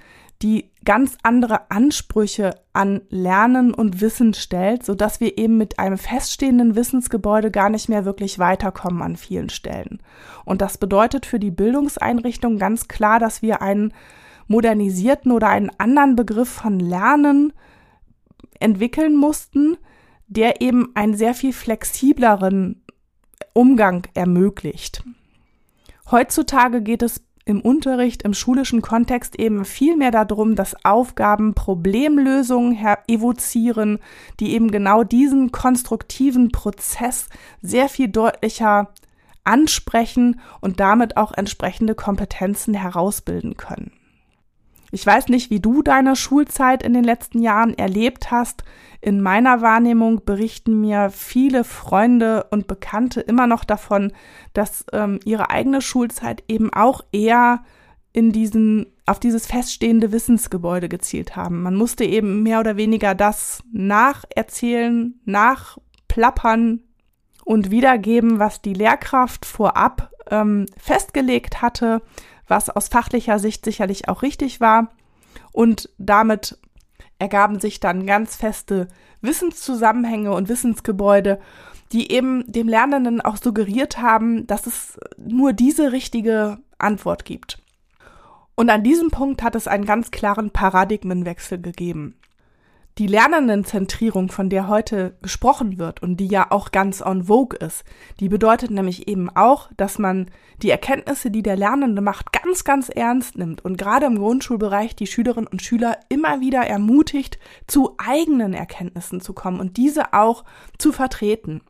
die 0.44 0.70
ganz 0.88 1.18
andere 1.22 1.70
Ansprüche 1.70 2.52
an 2.72 3.02
Lernen 3.10 3.74
und 3.74 4.00
Wissen 4.00 4.34
stellt, 4.34 4.86
so 4.86 4.96
dass 4.96 5.20
wir 5.20 5.38
eben 5.38 5.58
mit 5.58 5.80
einem 5.80 5.98
feststehenden 5.98 6.78
Wissensgebäude 6.78 7.52
gar 7.52 7.70
nicht 7.70 7.90
mehr 7.90 8.06
wirklich 8.06 8.40
weiterkommen 8.40 9.02
an 9.02 9.18
vielen 9.18 9.50
Stellen. 9.50 10.02
Und 10.46 10.62
das 10.62 10.78
bedeutet 10.78 11.26
für 11.26 11.40
die 11.40 11.52
Bildungseinrichtung 11.52 12.58
ganz 12.58 12.88
klar, 12.88 13.20
dass 13.20 13.42
wir 13.42 13.62
einen 13.62 13.94
modernisierten 14.48 15.34
oder 15.34 15.50
einen 15.50 15.72
anderen 15.78 16.16
Begriff 16.16 16.48
von 16.48 16.80
Lernen 16.80 17.52
entwickeln 18.62 19.18
mussten, 19.18 19.76
der 20.28 20.62
eben 20.62 20.96
einen 20.96 21.18
sehr 21.18 21.34
viel 21.34 21.52
flexibleren 21.52 22.82
Umgang 23.52 24.08
ermöglicht. 24.14 25.04
Heutzutage 26.12 26.82
geht 26.82 27.02
es 27.02 27.27
im 27.48 27.62
Unterricht, 27.62 28.24
im 28.24 28.34
schulischen 28.34 28.82
Kontext 28.82 29.40
eben 29.40 29.64
viel 29.64 29.96
mehr 29.96 30.12
darum, 30.12 30.56
dass 30.56 30.84
Aufgaben 30.84 31.54
Problemlösungen 31.54 32.78
evozieren, 33.08 34.00
die 34.42 34.54
eben 34.54 34.70
genau 34.70 35.04
diesen 35.04 35.54
konstruktiven 35.54 36.52
Prozess 36.52 37.30
sehr 37.62 37.88
viel 37.88 38.10
deutlicher 38.10 38.90
ansprechen 39.46 40.42
und 40.60 40.82
damit 40.82 41.16
auch 41.16 41.32
entsprechende 41.32 41.96
Kompetenzen 41.96 42.74
herausbilden 42.74 43.56
können. 43.56 43.92
Ich 44.92 45.06
weiß 45.06 45.30
nicht, 45.30 45.50
wie 45.50 45.62
du 45.62 45.82
deine 45.82 46.18
Schulzeit 46.18 46.84
in 46.84 46.94
den 46.94 47.04
letzten 47.04 47.42
Jahren 47.42 47.78
erlebt 47.78 48.30
hast. 48.30 48.64
In 49.02 49.22
meiner 49.22 49.62
Wahrnehmung 49.62 50.26
berichten 50.26 50.82
mir 50.82 51.10
viele 51.10 51.64
Freunde 51.64 52.48
und 52.52 52.68
Bekannte 52.68 53.22
immer 53.22 53.48
noch 53.48 53.64
davon, 53.64 54.12
dass 54.54 54.86
ähm, 54.92 55.20
ihre 55.26 55.50
eigene 55.50 55.82
Schulzeit 55.82 56.44
eben 56.48 56.74
auch 56.74 57.02
eher 57.12 57.64
in 58.14 58.32
diesen 58.32 58.88
auf 59.06 59.20
dieses 59.20 59.48
feststehende 59.48 60.12
Wissensgebäude 60.12 60.90
gezielt 60.90 61.38
haben. 61.38 61.62
Man 61.64 61.76
musste 61.76 62.04
eben 62.04 62.44
mehr 62.44 62.60
oder 62.60 62.76
weniger 62.76 63.16
das 63.16 63.64
nacherzählen, 63.72 65.18
nachplappern 65.24 66.82
und 67.46 67.72
wiedergeben, 67.72 68.40
was 68.40 68.62
die 68.62 68.74
Lehrkraft 68.74 69.46
vorab 69.46 70.12
ähm, 70.30 70.66
festgelegt 70.78 71.62
hatte 71.62 72.02
was 72.48 72.70
aus 72.70 72.88
fachlicher 72.88 73.40
Sicht 73.40 73.66
sicherlich 73.66 74.08
auch 74.08 74.22
richtig 74.22 74.60
war. 74.60 74.90
Und 75.52 75.90
damit 75.98 76.58
ergaben 77.20 77.60
sich 77.60 77.80
dann 77.80 78.06
ganz 78.06 78.36
feste 78.36 78.88
Wissenszusammenhänge 79.22 80.32
und 80.34 80.50
Wissensgebäude, 80.50 81.40
die 81.92 82.12
eben 82.12 82.44
dem 82.52 82.68
Lernenden 82.68 83.22
auch 83.22 83.38
suggeriert 83.38 84.00
haben, 84.00 84.46
dass 84.48 84.68
es 84.68 85.00
nur 85.18 85.54
diese 85.54 85.92
richtige 85.92 86.60
Antwort 86.78 87.26
gibt. 87.26 87.62
Und 88.56 88.70
an 88.70 88.84
diesem 88.84 89.10
Punkt 89.10 89.44
hat 89.44 89.56
es 89.56 89.68
einen 89.68 89.86
ganz 89.86 90.12
klaren 90.12 90.52
Paradigmenwechsel 90.52 91.62
gegeben 91.62 92.16
die 92.98 93.08
Lernendenzentrierung, 93.08 94.30
von 94.30 94.50
der 94.50 94.68
heute 94.68 95.18
gesprochen 95.22 95.78
wird 95.78 96.02
und 96.02 96.18
die 96.18 96.28
ja 96.28 96.52
auch 96.52 96.72
ganz 96.72 97.02
on 97.02 97.26
vogue 97.26 97.58
ist, 97.60 97.84
die 98.20 98.30
bedeutet 98.30 98.72
nämlich 98.72 99.08
eben 99.08 99.30
auch, 99.30 99.70
dass 99.78 100.00
man 100.00 100.32
die 100.64 100.72
Erkenntnisse, 100.72 101.30
die 101.30 101.44
der 101.44 101.56
Lernende 101.56 102.02
macht, 102.02 102.32
ganz, 102.32 102.64
ganz 102.64 102.90
ernst 102.90 103.38
nimmt 103.38 103.64
und 103.64 103.78
gerade 103.78 104.08
im 104.08 104.18
Grundschulbereich 104.18 104.96
die 104.96 105.08
Schülerinnen 105.08 105.48
und 105.48 105.62
Schüler 105.62 105.98
immer 106.10 106.42
wieder 106.42 106.62
ermutigt, 106.62 107.38
zu 107.68 107.96
eigenen 107.98 108.54
Erkenntnissen 108.54 109.22
zu 109.22 109.34
kommen 109.34 109.60
und 109.60 109.78
diese 109.78 110.14
auch 110.14 110.44
zu 110.80 110.92
vertreten. 110.92 111.62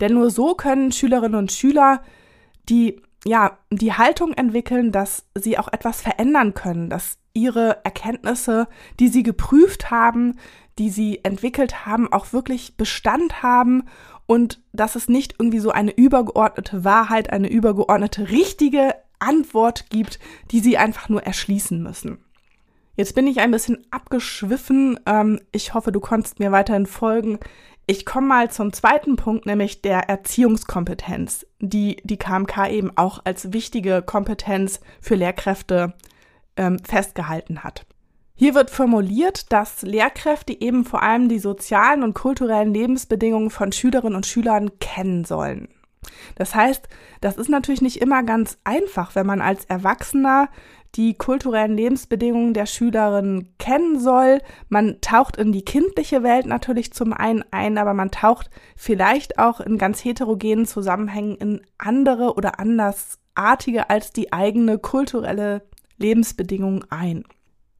Denn 0.00 0.14
nur 0.14 0.30
so 0.30 0.54
können 0.54 0.92
Schülerinnen 0.92 1.38
und 1.38 1.52
Schüler 1.52 2.02
die 2.68 3.02
ja, 3.24 3.58
die 3.70 3.92
Haltung 3.92 4.32
entwickeln, 4.34 4.90
dass 4.90 5.24
sie 5.34 5.58
auch 5.58 5.68
etwas 5.72 6.00
verändern 6.00 6.54
können, 6.54 6.90
dass 6.90 7.18
ihre 7.34 7.84
Erkenntnisse, 7.84 8.68
die 9.00 9.08
sie 9.08 9.22
geprüft 9.22 9.90
haben, 9.90 10.38
die 10.78 10.90
sie 10.90 11.24
entwickelt 11.24 11.86
haben, 11.86 12.12
auch 12.12 12.32
wirklich 12.32 12.76
Bestand 12.76 13.42
haben 13.42 13.84
und 14.26 14.60
dass 14.72 14.96
es 14.96 15.08
nicht 15.08 15.34
irgendwie 15.38 15.58
so 15.58 15.70
eine 15.70 15.92
übergeordnete 15.92 16.84
Wahrheit, 16.84 17.32
eine 17.32 17.50
übergeordnete 17.50 18.30
richtige 18.30 18.94
Antwort 19.18 19.90
gibt, 19.90 20.18
die 20.50 20.60
sie 20.60 20.78
einfach 20.78 21.08
nur 21.08 21.22
erschließen 21.22 21.82
müssen. 21.82 22.18
Jetzt 22.96 23.14
bin 23.14 23.26
ich 23.26 23.40
ein 23.40 23.50
bisschen 23.50 23.86
abgeschwiffen. 23.90 25.00
Ähm, 25.06 25.40
ich 25.52 25.74
hoffe, 25.74 25.92
du 25.92 26.00
konntest 26.00 26.40
mir 26.40 26.52
weiterhin 26.52 26.86
folgen. 26.86 27.38
Ich 27.86 28.04
komme 28.04 28.26
mal 28.26 28.50
zum 28.50 28.72
zweiten 28.72 29.16
Punkt, 29.16 29.46
nämlich 29.46 29.82
der 29.82 30.08
Erziehungskompetenz, 30.08 31.46
die 31.58 31.96
die 32.04 32.16
KMK 32.16 32.68
eben 32.70 32.96
auch 32.96 33.20
als 33.24 33.52
wichtige 33.52 34.02
Kompetenz 34.02 34.80
für 35.00 35.14
Lehrkräfte 35.14 35.94
ähm, 36.56 36.78
festgehalten 36.78 37.64
hat. 37.64 37.86
Hier 38.34 38.54
wird 38.54 38.70
formuliert, 38.70 39.52
dass 39.52 39.82
Lehrkräfte 39.82 40.58
eben 40.60 40.84
vor 40.84 41.02
allem 41.02 41.28
die 41.28 41.38
sozialen 41.38 42.02
und 42.02 42.14
kulturellen 42.14 42.74
Lebensbedingungen 42.74 43.50
von 43.50 43.72
Schülerinnen 43.72 44.16
und 44.16 44.26
Schülern 44.26 44.78
kennen 44.78 45.24
sollen. 45.24 45.68
Das 46.34 46.54
heißt, 46.54 46.88
das 47.20 47.36
ist 47.36 47.48
natürlich 47.48 47.82
nicht 47.82 48.00
immer 48.00 48.22
ganz 48.22 48.58
einfach, 48.64 49.14
wenn 49.14 49.26
man 49.26 49.40
als 49.40 49.64
Erwachsener 49.66 50.48
die 50.94 51.14
kulturellen 51.14 51.76
Lebensbedingungen 51.76 52.52
der 52.52 52.66
Schülerinnen 52.66 53.54
kennen 53.58 53.98
soll. 53.98 54.40
Man 54.68 55.00
taucht 55.00 55.36
in 55.36 55.52
die 55.52 55.64
kindliche 55.64 56.22
Welt 56.22 56.46
natürlich 56.46 56.92
zum 56.92 57.12
einen 57.12 57.44
ein, 57.50 57.78
aber 57.78 57.94
man 57.94 58.10
taucht 58.10 58.50
vielleicht 58.76 59.38
auch 59.38 59.60
in 59.60 59.78
ganz 59.78 60.04
heterogenen 60.04 60.66
Zusammenhängen 60.66 61.36
in 61.36 61.62
andere 61.78 62.34
oder 62.34 62.58
andersartige 62.60 63.88
als 63.88 64.12
die 64.12 64.32
eigene 64.32 64.78
kulturelle 64.78 65.62
Lebensbedingungen 66.02 66.84
ein. 66.90 67.24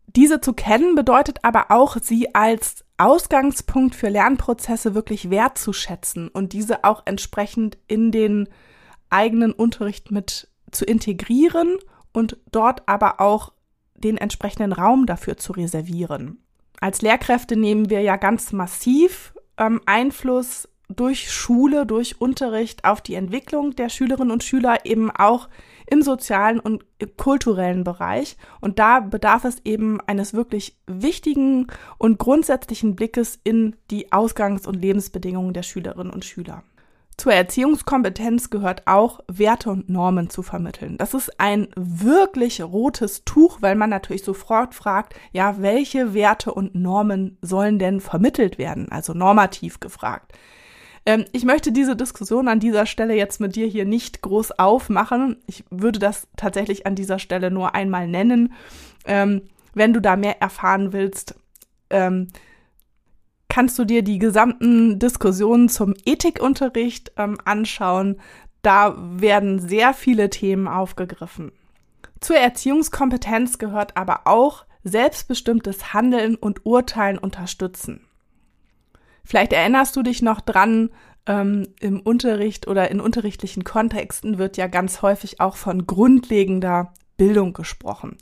Diese 0.06 0.40
zu 0.40 0.52
kennen 0.52 0.94
bedeutet 0.94 1.38
aber 1.42 1.70
auch, 1.70 1.96
sie 2.00 2.34
als 2.34 2.84
Ausgangspunkt 2.98 3.94
für 3.94 4.08
Lernprozesse 4.08 4.94
wirklich 4.94 5.30
wertzuschätzen 5.30 6.28
und 6.28 6.52
diese 6.52 6.84
auch 6.84 7.02
entsprechend 7.04 7.78
in 7.88 8.12
den 8.12 8.48
eigenen 9.10 9.52
Unterricht 9.52 10.10
mit 10.10 10.48
zu 10.70 10.84
integrieren 10.84 11.78
und 12.12 12.36
dort 12.50 12.88
aber 12.88 13.20
auch 13.20 13.52
den 13.94 14.16
entsprechenden 14.16 14.72
Raum 14.72 15.06
dafür 15.06 15.36
zu 15.36 15.52
reservieren. 15.52 16.38
Als 16.80 17.02
Lehrkräfte 17.02 17.56
nehmen 17.56 17.90
wir 17.90 18.00
ja 18.00 18.16
ganz 18.16 18.52
massiv 18.52 19.34
ähm, 19.56 19.80
Einfluss 19.86 20.68
durch 20.88 21.30
Schule, 21.30 21.86
durch 21.86 22.20
Unterricht 22.20 22.84
auf 22.84 23.00
die 23.00 23.14
Entwicklung 23.14 23.74
der 23.74 23.88
Schülerinnen 23.88 24.30
und 24.30 24.44
Schüler 24.44 24.84
eben 24.84 25.10
auch 25.10 25.48
im 25.86 26.02
sozialen 26.02 26.60
und 26.60 26.84
kulturellen 27.16 27.84
Bereich. 27.84 28.36
Und 28.60 28.78
da 28.78 29.00
bedarf 29.00 29.44
es 29.44 29.56
eben 29.64 30.00
eines 30.06 30.34
wirklich 30.34 30.76
wichtigen 30.86 31.66
und 31.98 32.18
grundsätzlichen 32.18 32.94
Blickes 32.94 33.38
in 33.44 33.76
die 33.90 34.12
Ausgangs- 34.12 34.66
und 34.66 34.80
Lebensbedingungen 34.80 35.54
der 35.54 35.62
Schülerinnen 35.62 36.12
und 36.12 36.24
Schüler. 36.24 36.62
Zur 37.18 37.34
Erziehungskompetenz 37.34 38.50
gehört 38.50 38.86
auch, 38.86 39.20
Werte 39.28 39.70
und 39.70 39.88
Normen 39.88 40.30
zu 40.30 40.42
vermitteln. 40.42 40.96
Das 40.96 41.14
ist 41.14 41.38
ein 41.38 41.68
wirklich 41.76 42.62
rotes 42.62 43.24
Tuch, 43.24 43.58
weil 43.60 43.76
man 43.76 43.90
natürlich 43.90 44.24
sofort 44.24 44.74
fragt, 44.74 45.14
ja, 45.30 45.60
welche 45.60 46.14
Werte 46.14 46.52
und 46.52 46.74
Normen 46.74 47.36
sollen 47.42 47.78
denn 47.78 48.00
vermittelt 48.00 48.58
werden? 48.58 48.90
Also 48.90 49.12
normativ 49.12 49.78
gefragt. 49.78 50.32
Ähm, 51.06 51.24
ich 51.32 51.44
möchte 51.44 51.72
diese 51.72 51.96
Diskussion 51.96 52.48
an 52.48 52.60
dieser 52.60 52.86
Stelle 52.86 53.14
jetzt 53.14 53.40
mit 53.40 53.56
dir 53.56 53.66
hier 53.66 53.84
nicht 53.84 54.22
groß 54.22 54.58
aufmachen. 54.58 55.36
Ich 55.46 55.64
würde 55.70 55.98
das 55.98 56.28
tatsächlich 56.36 56.86
an 56.86 56.94
dieser 56.94 57.18
Stelle 57.18 57.50
nur 57.50 57.74
einmal 57.74 58.06
nennen. 58.06 58.52
Ähm, 59.04 59.42
wenn 59.74 59.92
du 59.92 60.00
da 60.00 60.16
mehr 60.16 60.40
erfahren 60.40 60.92
willst, 60.92 61.34
ähm, 61.90 62.28
kannst 63.48 63.78
du 63.78 63.84
dir 63.84 64.02
die 64.02 64.18
gesamten 64.18 64.98
Diskussionen 64.98 65.68
zum 65.68 65.94
Ethikunterricht 66.04 67.12
ähm, 67.16 67.38
anschauen. 67.44 68.20
Da 68.62 68.96
werden 68.98 69.58
sehr 69.58 69.92
viele 69.92 70.30
Themen 70.30 70.68
aufgegriffen. 70.68 71.52
Zur 72.20 72.36
Erziehungskompetenz 72.36 73.58
gehört 73.58 73.96
aber 73.96 74.22
auch 74.26 74.64
selbstbestimmtes 74.84 75.92
Handeln 75.92 76.36
und 76.36 76.64
Urteilen 76.64 77.18
unterstützen. 77.18 78.06
Vielleicht 79.24 79.52
erinnerst 79.52 79.96
du 79.96 80.02
dich 80.02 80.22
noch 80.22 80.40
dran, 80.40 80.90
ähm, 81.26 81.68
im 81.80 82.00
Unterricht 82.00 82.66
oder 82.66 82.90
in 82.90 83.00
unterrichtlichen 83.00 83.64
Kontexten 83.64 84.38
wird 84.38 84.56
ja 84.56 84.66
ganz 84.66 85.02
häufig 85.02 85.40
auch 85.40 85.56
von 85.56 85.86
grundlegender 85.86 86.92
Bildung 87.16 87.52
gesprochen. 87.52 88.16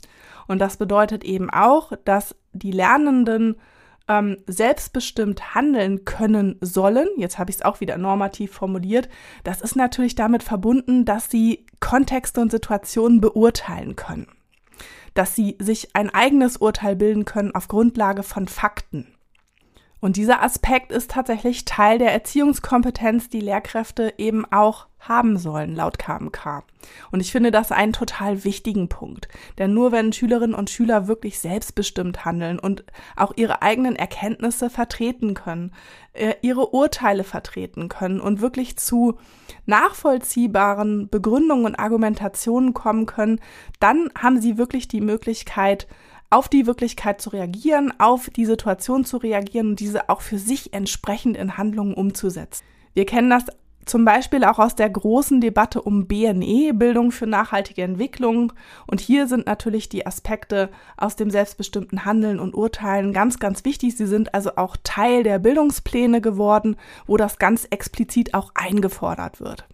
Und 0.47 0.59
das 0.59 0.77
bedeutet 0.77 1.23
eben 1.23 1.49
auch, 1.49 1.93
dass 2.05 2.35
die 2.53 2.71
Lernenden 2.71 3.55
ähm, 4.07 4.37
selbstbestimmt 4.45 5.55
handeln 5.55 6.05
können 6.05 6.57
sollen. 6.61 7.07
Jetzt 7.17 7.39
habe 7.39 7.49
ich 7.49 7.57
es 7.57 7.61
auch 7.61 7.79
wieder 7.79 7.97
normativ 7.97 8.51
formuliert. 8.51 9.09
Das 9.43 9.61
ist 9.61 9.75
natürlich 9.75 10.15
damit 10.15 10.43
verbunden, 10.43 11.05
dass 11.05 11.29
sie 11.29 11.65
Kontexte 11.79 12.41
und 12.41 12.51
Situationen 12.51 13.21
beurteilen 13.21 13.95
können. 13.95 14.27
Dass 15.13 15.35
sie 15.35 15.55
sich 15.59 15.95
ein 15.95 16.09
eigenes 16.09 16.57
Urteil 16.57 16.95
bilden 16.95 17.25
können 17.25 17.55
auf 17.55 17.67
Grundlage 17.67 18.23
von 18.23 18.47
Fakten. 18.47 19.07
Und 20.01 20.17
dieser 20.17 20.41
Aspekt 20.41 20.91
ist 20.91 21.11
tatsächlich 21.11 21.63
Teil 21.63 21.99
der 21.99 22.11
Erziehungskompetenz, 22.11 23.29
die 23.29 23.39
Lehrkräfte 23.39 24.15
eben 24.17 24.51
auch 24.51 24.87
haben 24.99 25.37
sollen, 25.37 25.75
laut 25.75 25.99
KMK. 25.99 26.63
Und 27.11 27.19
ich 27.21 27.31
finde 27.31 27.51
das 27.51 27.71
einen 27.71 27.93
total 27.93 28.43
wichtigen 28.43 28.89
Punkt. 28.89 29.27
Denn 29.57 29.73
nur 29.73 29.91
wenn 29.91 30.13
Schülerinnen 30.13 30.55
und 30.55 30.69
Schüler 30.69 31.07
wirklich 31.07 31.39
selbstbestimmt 31.39 32.25
handeln 32.25 32.59
und 32.59 32.83
auch 33.15 33.33
ihre 33.35 33.61
eigenen 33.61 33.95
Erkenntnisse 33.95 34.69
vertreten 34.69 35.33
können, 35.33 35.71
äh, 36.13 36.33
ihre 36.41 36.73
Urteile 36.73 37.23
vertreten 37.23 37.89
können 37.89 38.19
und 38.19 38.41
wirklich 38.41 38.77
zu 38.77 39.19
nachvollziehbaren 39.65 41.09
Begründungen 41.09 41.65
und 41.65 41.75
Argumentationen 41.79 42.73
kommen 42.73 43.05
können, 43.05 43.39
dann 43.79 44.09
haben 44.19 44.39
sie 44.39 44.57
wirklich 44.57 44.87
die 44.87 45.01
Möglichkeit, 45.01 45.87
auf 46.31 46.49
die 46.49 46.65
Wirklichkeit 46.65 47.21
zu 47.21 47.29
reagieren, 47.29 47.93
auf 47.99 48.29
die 48.29 48.45
Situation 48.45 49.05
zu 49.05 49.17
reagieren 49.17 49.69
und 49.69 49.79
diese 49.79 50.09
auch 50.09 50.21
für 50.21 50.39
sich 50.39 50.73
entsprechend 50.73 51.37
in 51.37 51.57
Handlungen 51.57 51.93
umzusetzen. 51.93 52.63
Wir 52.93 53.05
kennen 53.05 53.29
das 53.29 53.45
zum 53.85 54.05
Beispiel 54.05 54.43
auch 54.43 54.59
aus 54.59 54.75
der 54.75 54.89
großen 54.89 55.41
Debatte 55.41 55.81
um 55.81 56.07
BNE, 56.07 56.73
Bildung 56.73 57.11
für 57.11 57.27
nachhaltige 57.27 57.81
Entwicklung. 57.81 58.53
Und 58.87 59.01
hier 59.01 59.27
sind 59.27 59.47
natürlich 59.47 59.89
die 59.89 60.05
Aspekte 60.05 60.69
aus 60.97 61.15
dem 61.15 61.29
selbstbestimmten 61.29 62.05
Handeln 62.05 62.39
und 62.39 62.53
Urteilen 62.53 63.11
ganz, 63.11 63.39
ganz 63.39 63.65
wichtig. 63.65 63.97
Sie 63.97 64.07
sind 64.07 64.33
also 64.33 64.55
auch 64.55 64.77
Teil 64.83 65.23
der 65.23 65.39
Bildungspläne 65.39 66.21
geworden, 66.21 66.77
wo 67.07 67.17
das 67.17 67.39
ganz 67.39 67.65
explizit 67.69 68.33
auch 68.33 68.51
eingefordert 68.55 69.39
wird. 69.41 69.65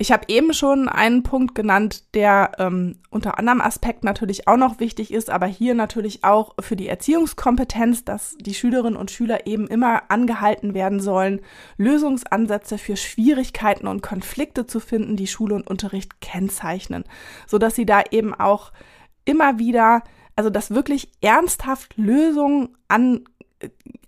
Ich 0.00 0.10
habe 0.12 0.24
eben 0.28 0.54
schon 0.54 0.88
einen 0.88 1.22
Punkt 1.22 1.54
genannt, 1.54 2.14
der 2.14 2.52
ähm, 2.58 2.96
unter 3.10 3.38
anderem 3.38 3.60
Aspekt 3.60 4.02
natürlich 4.02 4.48
auch 4.48 4.56
noch 4.56 4.80
wichtig 4.80 5.12
ist, 5.12 5.28
aber 5.28 5.44
hier 5.44 5.74
natürlich 5.74 6.24
auch 6.24 6.54
für 6.58 6.74
die 6.74 6.88
Erziehungskompetenz, 6.88 8.06
dass 8.06 8.34
die 8.40 8.54
Schülerinnen 8.54 8.96
und 8.96 9.10
Schüler 9.10 9.46
eben 9.46 9.66
immer 9.68 10.10
angehalten 10.10 10.72
werden 10.72 11.00
sollen, 11.00 11.42
Lösungsansätze 11.76 12.78
für 12.78 12.96
Schwierigkeiten 12.96 13.86
und 13.86 14.00
Konflikte 14.00 14.66
zu 14.66 14.80
finden, 14.80 15.16
die 15.16 15.26
Schule 15.26 15.54
und 15.54 15.68
Unterricht 15.68 16.22
kennzeichnen, 16.22 17.04
so 17.46 17.58
dass 17.58 17.74
sie 17.74 17.84
da 17.84 18.02
eben 18.10 18.32
auch 18.32 18.72
immer 19.26 19.58
wieder, 19.58 20.02
also 20.34 20.48
dass 20.48 20.70
wirklich 20.70 21.10
ernsthaft 21.20 21.98
Lösungen 21.98 22.74
an 22.88 23.24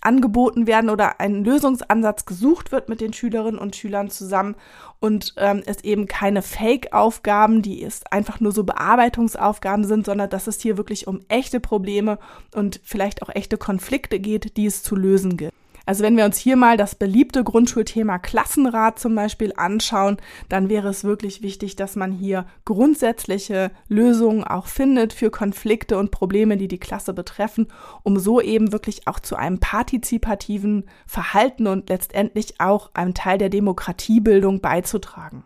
angeboten 0.01 0.67
werden 0.67 0.91
oder 0.91 1.21
ein 1.21 1.45
Lösungsansatz 1.45 2.25
gesucht 2.25 2.73
wird 2.73 2.88
mit 2.88 3.01
den 3.01 3.12
Schülerinnen 3.12 3.59
und 3.59 3.77
Schülern 3.77 4.11
zusammen 4.11 4.57
und 5.01 5.35
ähm, 5.37 5.62
es 5.67 5.85
eben 5.85 6.07
keine 6.07 6.43
Fake-Aufgaben, 6.43 7.62
die 7.62 7.83
es 7.83 8.05
einfach 8.11 8.41
nur 8.41 8.53
so 8.53 8.65
Bearbeitungsaufgaben 8.65 9.85
sind, 9.85 10.07
sondern 10.07 10.31
dass 10.31 10.47
es 10.47 10.61
hier 10.61 10.77
wirklich 10.77 11.07
um 11.07 11.21
echte 11.29 11.61
Probleme 11.61 12.19
und 12.55 12.81
vielleicht 12.83 13.23
auch 13.23 13.29
echte 13.29 13.59
Konflikte 13.59 14.19
geht, 14.19 14.57
die 14.57 14.67
es 14.67 14.83
zu 14.83 14.97
lösen 14.97 15.37
gilt. 15.37 15.53
Also 15.85 16.05
wenn 16.05 16.16
wir 16.16 16.25
uns 16.25 16.37
hier 16.37 16.57
mal 16.57 16.77
das 16.77 16.95
beliebte 16.95 17.42
Grundschulthema 17.42 18.18
Klassenrat 18.18 18.99
zum 18.99 19.14
Beispiel 19.14 19.53
anschauen, 19.57 20.18
dann 20.49 20.68
wäre 20.68 20.88
es 20.88 21.03
wirklich 21.03 21.42
wichtig, 21.42 21.75
dass 21.77 21.97
man 21.97 22.12
hier 22.12 22.47
grundsätzliche 22.64 23.73
Lösungen 23.88 24.45
auch 24.45 24.66
findet 24.66 25.12
für 25.12 25.31
Konflikte 25.31 25.99
und 25.99 26.11
Probleme, 26.11 26.57
die 26.57 26.68
die 26.68 26.79
Klasse 26.79 27.14
betreffen, 27.14 27.66
um 28.05 28.18
so 28.18 28.40
eben 28.40 28.73
wirklich 28.73 29.09
auch 29.09 29.18
zu 29.18 29.37
einem 29.37 29.59
partizipativen 29.59 30.85
Verhalten 31.07 31.66
und 31.66 31.88
letztendlich 31.88 32.61
auch 32.61 32.90
einem 32.95 33.14
Teil 33.14 33.38
der 33.38 33.49
Demokratiebildung 33.49 34.61
beizutragen. 34.61 35.45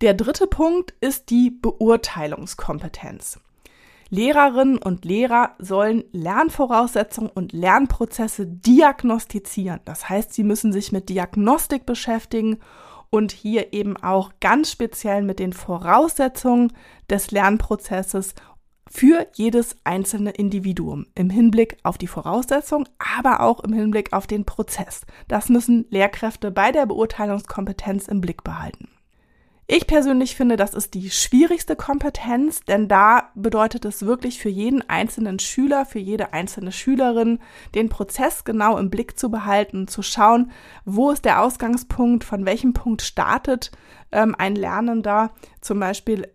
Der 0.00 0.14
dritte 0.14 0.46
Punkt 0.46 0.94
ist 1.00 1.30
die 1.30 1.50
Beurteilungskompetenz. 1.50 3.40
Lehrerinnen 4.08 4.78
und 4.78 5.04
Lehrer 5.04 5.54
sollen 5.58 6.04
Lernvoraussetzungen 6.12 7.30
und 7.30 7.52
Lernprozesse 7.52 8.46
diagnostizieren. 8.46 9.80
Das 9.84 10.08
heißt, 10.08 10.32
sie 10.32 10.44
müssen 10.44 10.72
sich 10.72 10.92
mit 10.92 11.08
Diagnostik 11.08 11.86
beschäftigen 11.86 12.58
und 13.10 13.32
hier 13.32 13.72
eben 13.72 13.96
auch 13.96 14.30
ganz 14.40 14.70
speziell 14.70 15.22
mit 15.22 15.38
den 15.38 15.52
Voraussetzungen 15.52 16.72
des 17.10 17.30
Lernprozesses 17.30 18.34
für 18.88 19.26
jedes 19.34 19.76
einzelne 19.84 20.30
Individuum 20.30 21.06
im 21.14 21.28
Hinblick 21.28 21.76
auf 21.82 21.98
die 21.98 22.06
Voraussetzungen, 22.06 22.88
aber 22.98 23.40
auch 23.40 23.60
im 23.60 23.72
Hinblick 23.72 24.12
auf 24.12 24.26
den 24.26 24.44
Prozess. 24.44 25.02
Das 25.28 25.48
müssen 25.48 25.86
Lehrkräfte 25.90 26.52
bei 26.52 26.70
der 26.70 26.86
Beurteilungskompetenz 26.86 28.06
im 28.06 28.20
Blick 28.20 28.44
behalten. 28.44 28.88
Ich 29.68 29.88
persönlich 29.88 30.36
finde, 30.36 30.56
das 30.56 30.74
ist 30.74 30.94
die 30.94 31.10
schwierigste 31.10 31.74
Kompetenz, 31.74 32.60
denn 32.60 32.86
da 32.86 33.30
bedeutet 33.34 33.84
es 33.84 34.06
wirklich 34.06 34.38
für 34.38 34.48
jeden 34.48 34.88
einzelnen 34.88 35.40
Schüler, 35.40 35.84
für 35.84 35.98
jede 35.98 36.32
einzelne 36.32 36.70
Schülerin, 36.70 37.40
den 37.74 37.88
Prozess 37.88 38.44
genau 38.44 38.78
im 38.78 38.90
Blick 38.90 39.18
zu 39.18 39.28
behalten, 39.28 39.88
zu 39.88 40.02
schauen, 40.02 40.52
wo 40.84 41.10
ist 41.10 41.24
der 41.24 41.42
Ausgangspunkt, 41.42 42.22
von 42.22 42.46
welchem 42.46 42.74
Punkt 42.74 43.02
startet 43.02 43.72
ähm, 44.12 44.36
ein 44.38 44.54
Lernender, 44.54 45.32
zum 45.60 45.80
Beispiel 45.80 46.28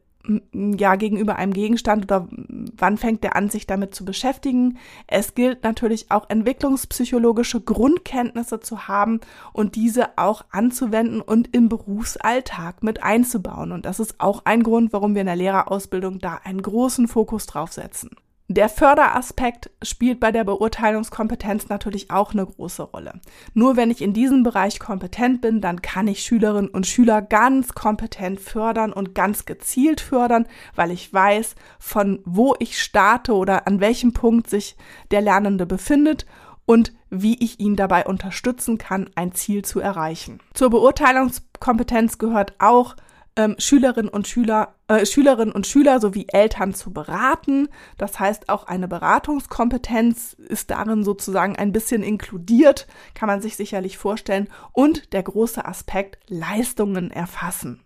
ja 0.54 0.96
gegenüber 0.96 1.36
einem 1.36 1.54
Gegenstand 1.54 2.04
oder 2.06 2.28
wann 2.30 2.98
fängt 2.98 3.24
er 3.26 3.36
an, 3.36 3.50
sich 3.50 3.68
damit 3.68 3.96
zu 3.96 4.06
beschäftigen. 4.06 4.78
Es 5.08 5.34
gilt 5.34 5.64
natürlich 5.64 6.12
auch 6.12 6.30
entwicklungspsychologische 6.30 7.62
Grundkenntnisse 7.62 8.60
zu 8.60 8.88
haben 8.88 9.20
und 9.54 9.76
diese 9.76 10.18
auch 10.18 10.44
anzuwenden 10.52 11.22
und 11.22 11.56
im 11.56 11.70
Berufsalltag 11.70 12.84
mit 12.84 13.04
einzubauen. 13.04 13.72
Und 13.72 13.86
das 13.86 14.00
ist 14.00 14.20
auch 14.20 14.46
ein 14.46 14.64
Grund, 14.64 14.94
warum 14.94 15.16
wir 15.16 15.22
in 15.22 15.28
der 15.28 15.36
Lehrerausbildung 15.36 16.20
da 16.20 16.40
einen 16.44 16.62
großen 16.62 17.08
Fokus 17.08 17.46
drauf 17.46 17.74
setzen. 17.74 18.12
Der 18.54 18.68
Förderaspekt 18.68 19.70
spielt 19.82 20.20
bei 20.20 20.34
der 20.34 20.44
Beurteilungskompetenz 20.44 21.70
natürlich 21.70 22.12
auch 22.12 22.34
eine 22.34 22.46
große 22.46 22.84
Rolle. 22.84 23.22
Nur 23.54 23.78
wenn 23.78 23.90
ich 23.90 24.02
in 24.02 24.12
diesem 24.12 24.44
Bereich 24.44 24.78
kompetent 24.78 25.40
bin, 25.40 25.62
dann 25.62 25.82
kann 25.82 26.10
ich 26.10 26.22
Schülerinnen 26.22 26.70
und 26.70 26.86
Schüler 26.86 27.22
ganz 27.22 27.76
kompetent 27.76 28.42
fördern 28.42 28.92
und 28.92 29.16
ganz 29.16 29.46
gezielt 29.46 30.02
fördern, 30.02 30.48
weil 30.76 30.92
ich 30.92 31.14
weiß, 31.14 31.56
von 31.80 32.20
wo 32.26 32.54
ich 32.60 32.82
starte 32.82 33.36
oder 33.36 33.68
an 33.68 33.80
welchem 33.80 34.12
Punkt 34.12 34.50
sich 34.50 34.76
der 35.12 35.22
Lernende 35.22 35.66
befindet 35.66 36.26
und 36.66 36.92
wie 37.10 37.42
ich 37.42 37.62
ihn 37.62 37.78
dabei 37.78 38.06
unterstützen 38.06 38.78
kann, 38.78 39.10
ein 39.16 39.32
Ziel 39.32 39.64
zu 39.64 39.80
erreichen. 39.80 40.42
Zur 40.54 40.72
Beurteilungskompetenz 40.72 42.18
gehört 42.18 42.56
auch 42.60 42.98
ähm, 43.36 43.56
Schülerinnen 43.58 44.10
und 44.10 44.28
Schüler, 44.28 44.76
äh, 44.88 45.06
Schülerinnen 45.06 45.54
und 45.54 45.68
Schüler 45.68 46.00
sowie 46.00 46.28
Eltern 46.32 46.74
zu 46.74 46.92
beraten. 46.92 47.70
Das 47.98 48.20
heißt, 48.20 48.50
auch 48.50 48.66
eine 48.66 48.88
Beratungskompetenz 48.88 50.34
ist 50.34 50.72
darin 50.72 51.04
sozusagen 51.04 51.56
ein 51.56 51.72
bisschen 51.72 52.04
inkludiert, 52.04 52.88
kann 53.14 53.28
man 53.28 53.42
sich 53.42 53.56
sicherlich 53.56 53.98
vorstellen. 53.98 54.50
Und 54.74 55.14
der 55.14 55.24
große 55.24 55.64
Aspekt 55.66 56.20
Leistungen 56.28 57.12
erfassen. 57.12 57.82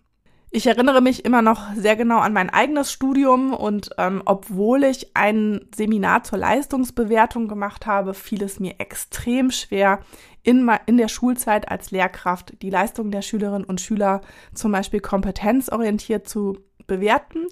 Ich 0.55 0.67
erinnere 0.67 1.01
mich 1.01 1.25
immer 1.25 1.41
noch 1.41 1.73
sehr 1.73 1.97
genau 1.97 2.19
an 2.19 2.31
mein 2.31 2.49
eigenes 2.49 2.89
Studium 2.89 3.53
und 3.53 3.89
ähm, 3.97 4.21
obwohl 4.23 4.85
ich 4.85 5.13
ein 5.13 5.67
Seminar 5.75 6.23
zur 6.23 6.37
Leistungsbewertung 6.37 7.49
gemacht 7.49 7.85
habe, 7.87 8.13
fiel 8.13 8.41
es 8.41 8.57
mir 8.61 8.75
extrem 8.77 9.51
schwer, 9.51 9.99
in, 10.43 10.71
in 10.85 10.95
der 10.95 11.09
Schulzeit 11.09 11.67
als 11.69 11.91
Lehrkraft 11.91 12.53
die 12.61 12.69
Leistung 12.69 13.11
der 13.11 13.21
Schülerinnen 13.21 13.65
und 13.65 13.81
Schüler 13.81 14.21
zum 14.53 14.71
Beispiel 14.71 15.01
kompetenzorientiert 15.01 16.25
zu 16.25 16.57
bewerten. 16.87 17.47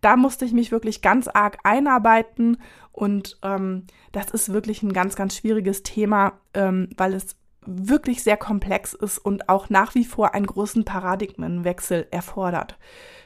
Da 0.00 0.16
musste 0.16 0.44
ich 0.44 0.52
mich 0.52 0.72
wirklich 0.72 1.00
ganz 1.00 1.28
arg 1.28 1.58
einarbeiten 1.62 2.56
und 2.90 3.38
ähm, 3.44 3.84
das 4.10 4.32
ist 4.32 4.52
wirklich 4.52 4.82
ein 4.82 4.92
ganz, 4.92 5.14
ganz 5.14 5.36
schwieriges 5.36 5.84
Thema, 5.84 6.32
ähm, 6.54 6.88
weil 6.96 7.14
es 7.14 7.36
wirklich 7.66 8.22
sehr 8.22 8.36
komplex 8.36 8.94
ist 8.94 9.18
und 9.18 9.48
auch 9.48 9.68
nach 9.68 9.94
wie 9.94 10.04
vor 10.04 10.34
einen 10.34 10.46
großen 10.46 10.84
Paradigmenwechsel 10.84 12.06
erfordert. 12.10 12.78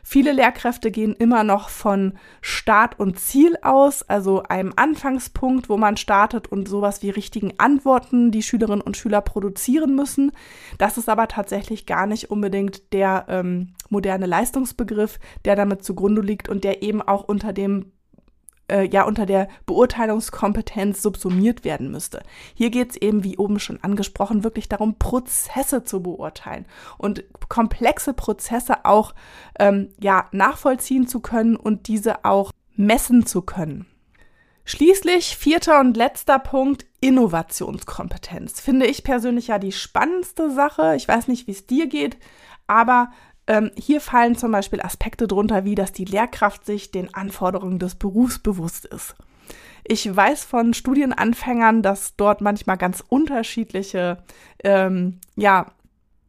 Viele 0.04 0.32
Lehrkräfte 0.32 0.90
gehen 0.90 1.14
immer 1.14 1.44
noch 1.44 1.68
von 1.68 2.14
Start 2.40 2.98
und 2.98 3.20
Ziel 3.20 3.56
aus, 3.62 4.02
also 4.02 4.42
einem 4.42 4.72
Anfangspunkt, 4.74 5.68
wo 5.68 5.76
man 5.76 5.96
startet 5.96 6.48
und 6.48 6.68
sowas 6.68 7.02
wie 7.02 7.10
richtigen 7.10 7.54
Antworten 7.58 8.32
die 8.32 8.42
Schülerinnen 8.42 8.80
und 8.80 8.96
Schüler 8.96 9.20
produzieren 9.20 9.94
müssen. 9.94 10.32
Das 10.76 10.98
ist 10.98 11.08
aber 11.08 11.28
tatsächlich 11.28 11.86
gar 11.86 12.06
nicht 12.06 12.32
unbedingt 12.32 12.92
der 12.92 13.26
ähm, 13.28 13.74
moderne 13.90 14.26
Leistungsbegriff, 14.26 15.20
der 15.44 15.54
damit 15.54 15.84
zugrunde 15.84 16.20
liegt 16.20 16.48
und 16.48 16.64
der 16.64 16.82
eben 16.82 17.00
auch 17.00 17.22
unter 17.22 17.52
dem 17.52 17.92
äh, 18.72 18.88
ja 18.88 19.04
unter 19.04 19.26
der 19.26 19.48
Beurteilungskompetenz 19.66 21.02
subsumiert 21.02 21.64
werden 21.64 21.90
müsste. 21.90 22.22
Hier 22.54 22.70
geht 22.70 22.90
es 22.90 22.96
eben, 22.96 23.22
wie 23.22 23.36
oben 23.36 23.60
schon 23.60 23.82
angesprochen, 23.82 24.44
wirklich 24.44 24.68
darum, 24.68 24.98
Prozesse 24.98 25.84
zu 25.84 26.02
beurteilen 26.02 26.66
und 26.98 27.24
komplexe 27.48 28.14
Prozesse 28.14 28.84
auch 28.84 29.14
ähm, 29.58 29.90
ja 30.00 30.28
nachvollziehen 30.32 31.06
zu 31.06 31.20
können 31.20 31.56
und 31.56 31.88
diese 31.88 32.24
auch 32.24 32.50
messen 32.74 33.26
zu 33.26 33.42
können. 33.42 33.86
Schließlich 34.64 35.36
vierter 35.36 35.80
und 35.80 35.96
letzter 35.96 36.38
Punkt, 36.38 36.86
Innovationskompetenz. 37.00 38.60
Finde 38.60 38.86
ich 38.86 39.02
persönlich 39.02 39.48
ja 39.48 39.58
die 39.58 39.72
spannendste 39.72 40.50
Sache. 40.50 40.94
Ich 40.96 41.08
weiß 41.08 41.26
nicht, 41.26 41.48
wie 41.48 41.50
es 41.50 41.66
dir 41.66 41.88
geht, 41.88 42.16
aber 42.68 43.10
ähm, 43.46 43.70
hier 43.76 44.00
fallen 44.00 44.36
zum 44.36 44.52
Beispiel 44.52 44.80
Aspekte 44.80 45.26
drunter, 45.26 45.64
wie 45.64 45.74
dass 45.74 45.92
die 45.92 46.04
Lehrkraft 46.04 46.64
sich 46.64 46.90
den 46.90 47.12
Anforderungen 47.14 47.78
des 47.78 47.94
Berufs 47.96 48.38
bewusst 48.38 48.86
ist. 48.86 49.14
Ich 49.84 50.14
weiß 50.14 50.44
von 50.44 50.74
Studienanfängern, 50.74 51.82
dass 51.82 52.14
dort 52.16 52.40
manchmal 52.40 52.76
ganz 52.76 53.02
unterschiedliche 53.08 54.22
ähm, 54.62 55.18
ja, 55.34 55.72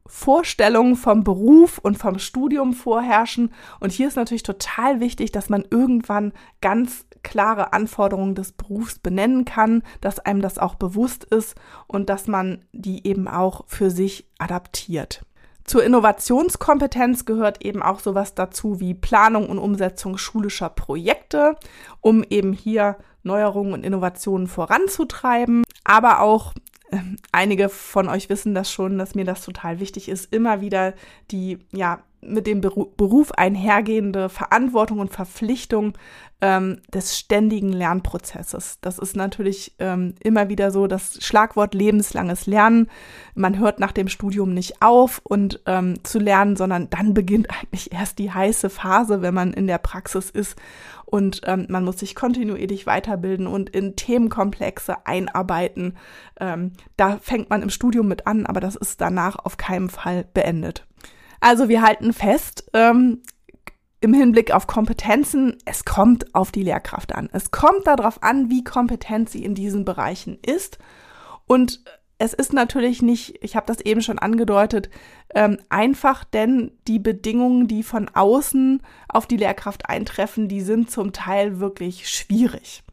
Vorstellungen 0.08 0.96
vom 0.96 1.24
Beruf 1.24 1.78
und 1.78 1.98
vom 1.98 2.18
Studium 2.18 2.74
vorherrschen. 2.74 3.54
Und 3.80 3.92
hier 3.92 4.08
ist 4.08 4.16
natürlich 4.16 4.44
total 4.44 5.00
wichtig, 5.00 5.32
dass 5.32 5.50
man 5.50 5.66
irgendwann 5.70 6.34
ganz 6.62 7.06
klare 7.22 7.74
Anforderungen 7.74 8.36
des 8.36 8.52
Berufs 8.52 9.00
benennen 9.00 9.46
kann, 9.46 9.84
dass 10.02 10.20
einem 10.20 10.42
das 10.42 10.58
auch 10.58 10.76
bewusst 10.76 11.24
ist 11.24 11.56
und 11.88 12.10
dass 12.10 12.28
man 12.28 12.66
die 12.74 13.08
eben 13.08 13.28
auch 13.28 13.64
für 13.68 13.92
sich 13.92 14.28
adaptiert. 14.40 15.24
Zur 15.66 15.84
Innovationskompetenz 15.84 17.26
gehört 17.26 17.64
eben 17.64 17.82
auch 17.82 18.00
sowas 18.00 18.36
dazu 18.36 18.80
wie 18.80 18.94
Planung 18.94 19.50
und 19.50 19.60
Umsetzung 19.60 20.18
schulischer 20.18 20.70
Projekte, 20.70 21.56
um 22.02 22.24
eben 22.30 22.54
hier 22.54 22.98
Neuerungen 23.24 23.74
und 23.74 23.86
Innovationen 23.86 24.48
voranzutreiben, 24.48 25.64
aber 25.84 26.22
auch 26.22 26.54
ähm, 26.92 27.18
einige 27.32 27.70
von 27.70 28.10
euch 28.10 28.30
wissen 28.30 28.54
das 28.54 28.72
schon, 28.72 28.98
dass 28.98 29.16
mir 29.16 29.26
das 29.26 29.44
total 29.44 29.80
wichtig 29.80 30.10
ist, 30.10 30.34
immer 30.34 30.62
wieder 30.62 30.94
die 31.32 31.60
ja 31.72 32.04
mit 32.28 32.48
dem 32.48 32.62
Beruf 32.62 33.32
einhergehende 33.32 34.30
Verantwortung 34.30 35.00
und 35.00 35.12
Verpflichtung 35.12 35.98
ähm, 36.42 36.82
des 36.94 37.18
ständigen 37.18 37.72
Lernprozesses. 37.72 38.80
Das 38.82 39.00
ist 39.00 39.16
natürlich 39.16 39.76
ähm, 39.80 40.16
immer 40.22 40.50
wieder 40.50 40.72
so 40.72 40.88
das 40.88 41.24
Schlagwort 41.24 41.74
lebenslanges 41.74 42.48
Lernen. 42.48 42.90
Man 43.34 43.60
hört 43.60 43.80
nach 43.80 43.92
dem 43.92 44.10
Studium 44.10 44.54
nicht 44.54 44.82
auf 44.82 45.22
und 45.24 45.62
ähm, 45.66 46.04
zu 46.04 46.20
lernen, 46.20 46.56
sondern 46.56 46.90
dann 46.90 47.14
beginnt 47.14 47.50
eigentlich 47.50 47.94
erst 47.94 48.20
die 48.20 48.32
heiße 48.32 48.70
Phase, 48.70 49.22
wenn 49.22 49.34
man 49.34 49.54
in 49.54 49.68
der 49.68 49.78
Praxis 49.78 50.30
ist 50.30 50.58
und 51.14 51.42
ähm, 51.46 51.68
man 51.70 51.84
muss 51.84 52.00
sich 52.00 52.16
kontinuierlich 52.16 52.88
weiterbilden 52.88 53.46
und 53.46 53.70
in 53.70 53.96
Themenkomplexe 53.96 55.06
einarbeiten. 55.06 55.96
Ähm, 56.40 56.74
da 56.98 57.18
fängt 57.18 57.52
man 57.52 57.62
im 57.62 57.70
Studium 57.70 58.08
mit 58.08 58.26
an, 58.26 58.48
aber 58.48 58.60
das 58.60 58.76
ist 58.76 59.00
danach 59.00 59.38
auf 59.38 59.58
keinen 59.58 59.90
Fall 59.90 60.26
beendet. 60.34 60.88
Also 61.44 61.68
wir 61.68 61.82
halten 61.82 62.14
fest, 62.14 62.70
ähm, 62.72 63.22
im 64.00 64.14
Hinblick 64.14 64.54
auf 64.54 64.66
Kompetenzen, 64.66 65.58
es 65.66 65.84
kommt 65.84 66.34
auf 66.34 66.54
die 66.54 66.64
Lehrkraft 66.64 67.14
an. 67.14 67.28
Es 67.34 67.52
kommt 67.52 67.86
darauf 67.86 68.24
an, 68.24 68.50
wie 68.50 68.64
kompetent 68.64 69.30
sie 69.30 69.44
in 69.44 69.54
diesen 69.54 69.84
Bereichen 69.84 70.40
ist. 70.42 70.78
Und 71.46 71.84
es 72.18 72.34
ist 72.34 72.54
natürlich 72.54 73.02
nicht, 73.02 73.44
ich 73.44 73.58
habe 73.58 73.66
das 73.66 73.82
eben 73.82 74.02
schon 74.02 74.20
angedeutet, 74.20 74.90
ähm, 75.36 75.58
einfach, 75.68 76.24
denn 76.24 76.72
die 76.88 77.00
Bedingungen, 77.00 77.68
die 77.68 77.84
von 77.84 78.08
außen 78.08 78.82
auf 79.10 79.28
die 79.28 79.36
Lehrkraft 79.36 79.90
eintreffen, 79.90 80.48
die 80.48 80.62
sind 80.62 80.92
zum 80.92 81.12
Teil 81.12 81.60
wirklich 81.60 82.08
schwierig. 82.08 82.84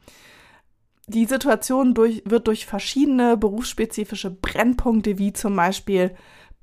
Die 1.07 1.27
Situation 1.27 1.95
durch, 1.95 2.25
wird 2.25 2.49
durch 2.49 2.67
verschiedene 2.67 3.37
berufsspezifische 3.37 4.31
Brennpunkte 4.31 5.19
wie 5.19 5.33
zum 5.33 5.55
Beispiel 5.55 6.17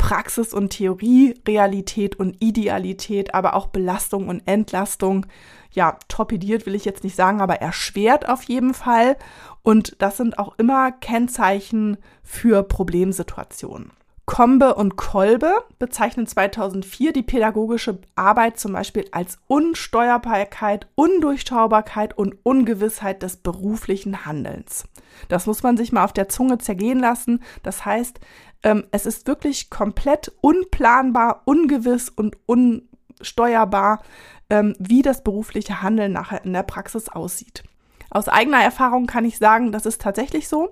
Praxis 0.08 0.54
und 0.54 0.70
Theorie, 0.70 1.34
Realität 1.46 2.18
und 2.18 2.38
Idealität, 2.40 3.34
aber 3.34 3.56
auch 3.56 3.68
Belastung 3.68 4.30
und 4.30 4.42
Entlastung, 4.48 5.26
ja, 5.72 6.00
torpediert 6.08 6.66
will 6.66 6.76
ich 6.76 6.86
jetzt 6.86 7.04
nicht 7.04 7.18
sagen, 7.18 7.42
aber 7.42 7.56
erschwert 7.56 8.30
auf 8.30 8.44
jeden 8.44 8.74
Fall. 8.74 9.18
Und 9.64 10.02
das 10.02 10.16
sind 10.16 10.40
auch 10.40 10.58
immer 10.58 10.94
Kennzeichen 10.94 11.98
für 12.24 12.64
Problemsituationen. 12.64 13.92
Kombe 14.26 14.76
und 14.76 14.98
Kolbe 14.98 15.54
bezeichnen 15.80 16.28
2004 16.28 17.12
die 17.14 17.24
pädagogische 17.24 18.00
Arbeit 18.16 18.60
zum 18.60 18.74
Beispiel 18.74 19.06
als 19.12 19.40
Unsteuerbarkeit, 19.48 20.88
Undurchschaubarkeit 20.96 22.18
und 22.18 22.36
Ungewissheit 22.44 23.24
des 23.24 23.38
beruflichen 23.38 24.26
Handelns. 24.26 24.84
Das 25.30 25.48
muss 25.48 25.64
man 25.64 25.78
sich 25.78 25.94
mal 25.94 26.04
auf 26.04 26.12
der 26.12 26.28
Zunge 26.28 26.58
zergehen 26.58 27.00
lassen. 27.00 27.42
Das 27.64 27.86
heißt, 27.86 28.20
ähm, 28.64 28.86
es 28.92 29.06
ist 29.06 29.28
wirklich 29.28 29.70
komplett 29.70 30.32
unplanbar, 30.42 31.42
ungewiss 31.46 32.10
und 32.10 32.38
unsteuerbar, 32.46 34.04
ähm, 34.50 34.76
wie 34.80 35.02
das 35.02 35.24
berufliche 35.24 35.82
Handeln 35.82 36.14
nachher 36.14 36.44
in 36.46 36.54
der 36.54 36.64
Praxis 36.64 37.10
aussieht. 37.10 37.64
Aus 38.10 38.30
eigener 38.30 38.62
Erfahrung 38.62 39.06
kann 39.06 39.26
ich 39.26 39.38
sagen, 39.38 39.72
das 39.72 39.86
ist 39.86 40.02
tatsächlich 40.02 40.48
so. 40.48 40.70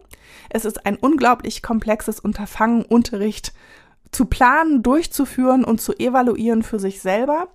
Es 0.50 0.66
ist 0.66 0.86
ein 0.86 0.96
unglaublich 0.96 1.62
komplexes 1.62 2.20
Unterfangen, 2.20 2.84
Unterricht 2.84 3.54
zu 4.12 4.26
planen, 4.26 4.82
durchzuführen 4.84 5.66
und 5.66 5.82
zu 5.82 5.94
evaluieren 6.00 6.64
für 6.64 6.80
sich 6.80 7.02
selber. 7.02 7.50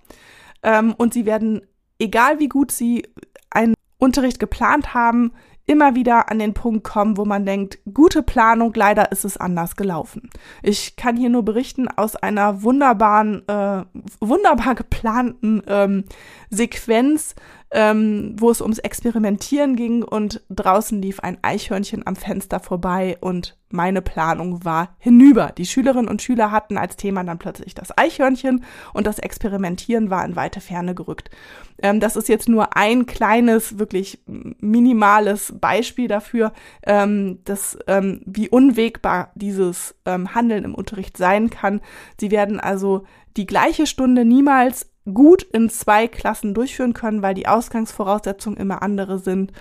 Ähm, 0.61 0.93
und 0.97 1.13
sie 1.13 1.25
werden, 1.25 1.61
egal 1.97 2.39
wie 2.39 2.49
gut 2.49 2.71
sie 2.71 3.07
einen 3.49 3.73
Unterricht 3.97 4.39
geplant 4.39 4.93
haben, 4.93 5.33
immer 5.65 5.95
wieder 5.95 6.29
an 6.29 6.39
den 6.39 6.53
Punkt 6.53 6.83
kommen, 6.83 7.17
wo 7.17 7.25
man 7.25 7.45
denkt, 7.45 7.79
gute 7.93 8.23
Planung, 8.23 8.73
leider 8.75 9.11
ist 9.11 9.25
es 9.25 9.37
anders 9.37 9.75
gelaufen. 9.75 10.29
Ich 10.61 10.95
kann 10.95 11.15
hier 11.15 11.29
nur 11.29 11.43
berichten 11.43 11.87
aus 11.87 12.15
einer 12.15 12.63
wunderbaren, 12.63 13.47
äh, 13.47 13.83
wunderbar 14.19 14.75
geplanten 14.75 15.61
ähm, 15.67 16.03
Sequenz 16.49 17.35
ähm, 17.71 18.35
wo 18.37 18.51
es 18.51 18.61
ums 18.61 18.79
Experimentieren 18.79 19.75
ging 19.75 20.03
und 20.03 20.41
draußen 20.49 21.01
lief 21.01 21.21
ein 21.21 21.37
Eichhörnchen 21.41 22.05
am 22.05 22.17
Fenster 22.17 22.59
vorbei 22.59 23.17
und 23.21 23.57
meine 23.69 24.01
Planung 24.01 24.65
war 24.65 24.95
hinüber. 24.99 25.53
Die 25.57 25.65
Schülerinnen 25.65 26.09
und 26.09 26.21
Schüler 26.21 26.51
hatten 26.51 26.77
als 26.77 26.97
Thema 26.97 27.23
dann 27.23 27.39
plötzlich 27.39 27.73
das 27.73 27.97
Eichhörnchen 27.97 28.65
und 28.93 29.07
das 29.07 29.19
Experimentieren 29.19 30.09
war 30.09 30.25
in 30.25 30.35
weite 30.35 30.59
Ferne 30.59 30.93
gerückt. 30.93 31.29
Ähm, 31.81 32.01
das 32.01 32.17
ist 32.17 32.27
jetzt 32.27 32.49
nur 32.49 32.75
ein 32.75 33.05
kleines, 33.05 33.79
wirklich 33.79 34.19
minimales 34.25 35.53
Beispiel 35.57 36.09
dafür, 36.09 36.51
ähm, 36.83 37.39
dass, 37.45 37.77
ähm, 37.87 38.21
wie 38.25 38.49
unwegbar 38.49 39.31
dieses 39.35 39.95
ähm, 40.05 40.35
Handeln 40.35 40.65
im 40.65 40.75
Unterricht 40.75 41.15
sein 41.15 41.49
kann. 41.49 41.79
Sie 42.19 42.31
werden 42.31 42.59
also 42.59 43.05
die 43.37 43.45
gleiche 43.45 43.87
Stunde 43.87 44.25
niemals 44.25 44.90
gut 45.05 45.43
in 45.43 45.69
zwei 45.69 46.07
Klassen 46.07 46.53
durchführen 46.53 46.93
können, 46.93 47.21
weil 47.21 47.33
die 47.33 47.47
Ausgangsvoraussetzungen 47.47 48.57
immer 48.57 48.81
andere 48.81 49.19
sind 49.19 49.51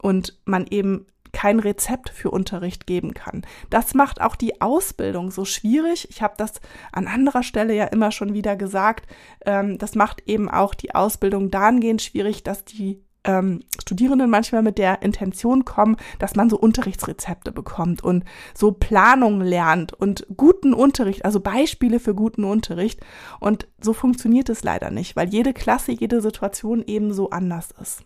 und 0.00 0.38
man 0.44 0.66
eben 0.68 1.06
kein 1.32 1.60
Rezept 1.60 2.08
für 2.10 2.30
Unterricht 2.30 2.86
geben 2.86 3.14
kann. 3.14 3.42
Das 3.70 3.94
macht 3.94 4.20
auch 4.20 4.34
die 4.34 4.60
Ausbildung 4.60 5.30
so 5.30 5.44
schwierig. 5.44 6.08
Ich 6.10 6.22
habe 6.22 6.34
das 6.36 6.54
an 6.92 7.06
anderer 7.06 7.42
Stelle 7.42 7.74
ja 7.74 7.84
immer 7.84 8.12
schon 8.12 8.34
wieder 8.34 8.56
gesagt. 8.56 9.06
Ähm, 9.44 9.78
das 9.78 9.94
macht 9.94 10.22
eben 10.26 10.48
auch 10.48 10.74
die 10.74 10.94
Ausbildung 10.94 11.50
dahingehend 11.50 12.02
schwierig, 12.02 12.42
dass 12.42 12.64
die 12.64 13.04
ähm, 13.28 13.60
Studierenden 13.78 14.30
manchmal 14.30 14.62
mit 14.62 14.78
der 14.78 15.02
Intention 15.02 15.64
kommen, 15.64 15.96
dass 16.18 16.34
man 16.34 16.48
so 16.48 16.58
Unterrichtsrezepte 16.58 17.52
bekommt 17.52 18.02
und 18.02 18.24
so 18.54 18.72
Planung 18.72 19.40
lernt 19.40 19.92
und 19.92 20.26
guten 20.36 20.72
Unterricht, 20.72 21.24
also 21.24 21.38
Beispiele 21.38 22.00
für 22.00 22.14
guten 22.14 22.44
Unterricht. 22.44 23.00
Und 23.38 23.68
so 23.80 23.92
funktioniert 23.92 24.48
es 24.48 24.64
leider 24.64 24.90
nicht, 24.90 25.14
weil 25.14 25.28
jede 25.28 25.52
Klasse, 25.52 25.92
jede 25.92 26.22
Situation 26.22 26.82
eben 26.86 27.12
so 27.12 27.30
anders 27.30 27.68
ist. 27.80 28.02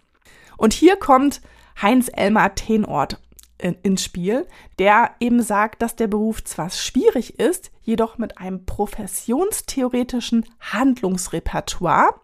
Und 0.57 0.73
hier 0.73 0.97
kommt 0.97 1.41
Heinz 1.81 2.11
Elmar 2.13 2.55
Tenort 2.55 3.19
ins 3.59 4.03
Spiel, 4.03 4.47
der 4.81 5.13
eben 5.21 5.41
sagt, 5.41 5.83
dass 5.83 5.95
der 5.95 6.09
Beruf 6.09 6.43
zwar 6.43 6.69
schwierig 6.71 7.39
ist, 7.39 7.71
jedoch 7.83 8.19
mit 8.19 8.39
einem 8.39 8.67
professionstheoretischen 8.67 10.45
Handlungsrepertoire 10.59 12.15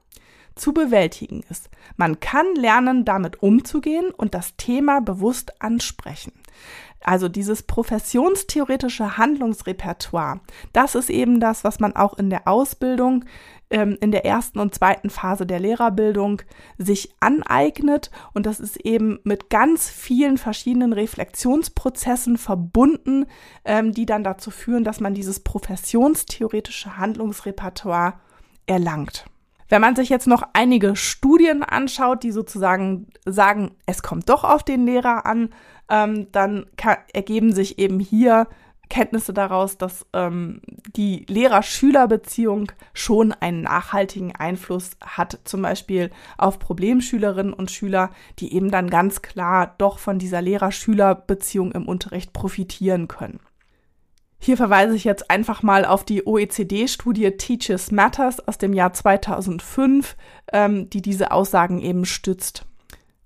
zu 0.59 0.73
bewältigen 0.73 1.43
ist. 1.49 1.71
Man 1.97 2.21
kann 2.21 2.47
lernen, 2.55 3.05
damit 3.05 3.43
umzugehen 3.43 4.11
und 4.11 4.35
das 4.35 4.57
Thema 4.57 5.01
bewusst 5.01 5.61
ansprechen. 5.63 6.33
Also 7.01 7.29
dieses 7.29 7.63
professionstheoretische 7.63 9.17
Handlungsrepertoire, 9.17 10.41
das 10.73 10.95
ist 10.95 11.11
eben 11.11 11.39
das, 11.39 11.63
was 11.63 11.79
man 11.79 11.95
auch 11.95 12.19
in 12.19 12.29
der 12.29 12.49
Ausbildung 12.49 13.25
ähm, 13.71 13.97
in 14.01 14.11
der 14.11 14.25
ersten 14.25 14.59
und 14.59 14.75
zweiten 14.75 15.11
Phase 15.11 15.47
der 15.47 15.61
Lehrerbildung 15.61 16.43
sich 16.79 17.15
aneignet. 17.21 18.11
Und 18.33 18.47
das 18.47 18.61
ist 18.61 18.79
eben 18.79 19.21
mit 19.25 19.51
ganz 19.51 19.89
vielen 19.89 20.39
verschiedenen 20.39 20.93
Reflexionsprozessen 20.93 22.39
verbunden, 22.39 23.27
ähm, 23.65 23.93
die 23.93 24.07
dann 24.07 24.25
dazu 24.25 24.51
führen, 24.51 24.85
dass 24.85 25.01
man 25.01 25.15
dieses 25.15 25.41
professionstheoretische 25.41 26.97
Handlungsrepertoire 26.97 28.15
erlangt. 28.67 29.27
Wenn 29.69 29.83
man 29.83 29.97
sich 29.97 30.09
jetzt 30.09 30.27
noch 30.27 30.43
einige 30.55 30.97
Studien 30.97 31.63
anschaut, 31.63 32.23
die 32.23 32.33
sozusagen 32.33 33.07
sagen, 33.27 33.73
es 33.87 34.03
kommt 34.03 34.29
doch 34.29 34.45
auf 34.45 34.63
den 34.63 34.87
Lehrer 34.87 35.27
an, 35.27 35.51
ähm, 35.91 36.29
dann 36.33 36.67
ergeben 37.13 37.53
sich 37.53 37.79
eben 37.79 38.01
hier 38.01 38.47
Kenntnisse 38.89 39.33
daraus, 39.33 39.77
dass 39.77 40.07
ähm, 40.13 40.63
die 40.97 41.27
Lehrer-Schüler-Beziehung 41.29 42.73
schon 42.95 43.33
einen 43.33 43.63
nachhaltigen 43.63 44.35
Einfluss 44.35 44.93
hat, 45.03 45.39
zum 45.45 45.63
Beispiel 45.63 46.11
auf 46.39 46.59
Problemschülerinnen 46.59 47.53
und 47.53 47.71
Schüler, 47.71 48.11
die 48.39 48.55
eben 48.55 48.71
dann 48.71 48.89
ganz 48.89 49.23
klar 49.23 49.75
doch 49.79 49.99
von 49.99 50.19
dieser 50.19 50.41
Lehrer-Schüler-Beziehung 50.41 51.73
im 51.73 51.87
Unterricht 51.87 52.33
profitieren 52.33 53.09
können. 53.09 53.41
Hier 54.41 54.57
verweise 54.57 54.95
ich 54.95 55.05
jetzt 55.05 55.31
einfach 55.31 55.63
mal 55.63 55.85
auf 55.85 56.05
die 56.05 56.27
OECD-Studie 56.27 57.33
Teachers 57.37 57.91
Matters 57.91 58.47
aus 58.47 58.57
dem 58.57 58.73
Jahr 58.73 58.93
2005, 58.93 60.17
ähm, 60.53 60.89
die 60.91 61.03
diese 61.03 61.33
Aussagen 61.33 61.81
eben 61.81 62.05
stützt. 62.05 62.65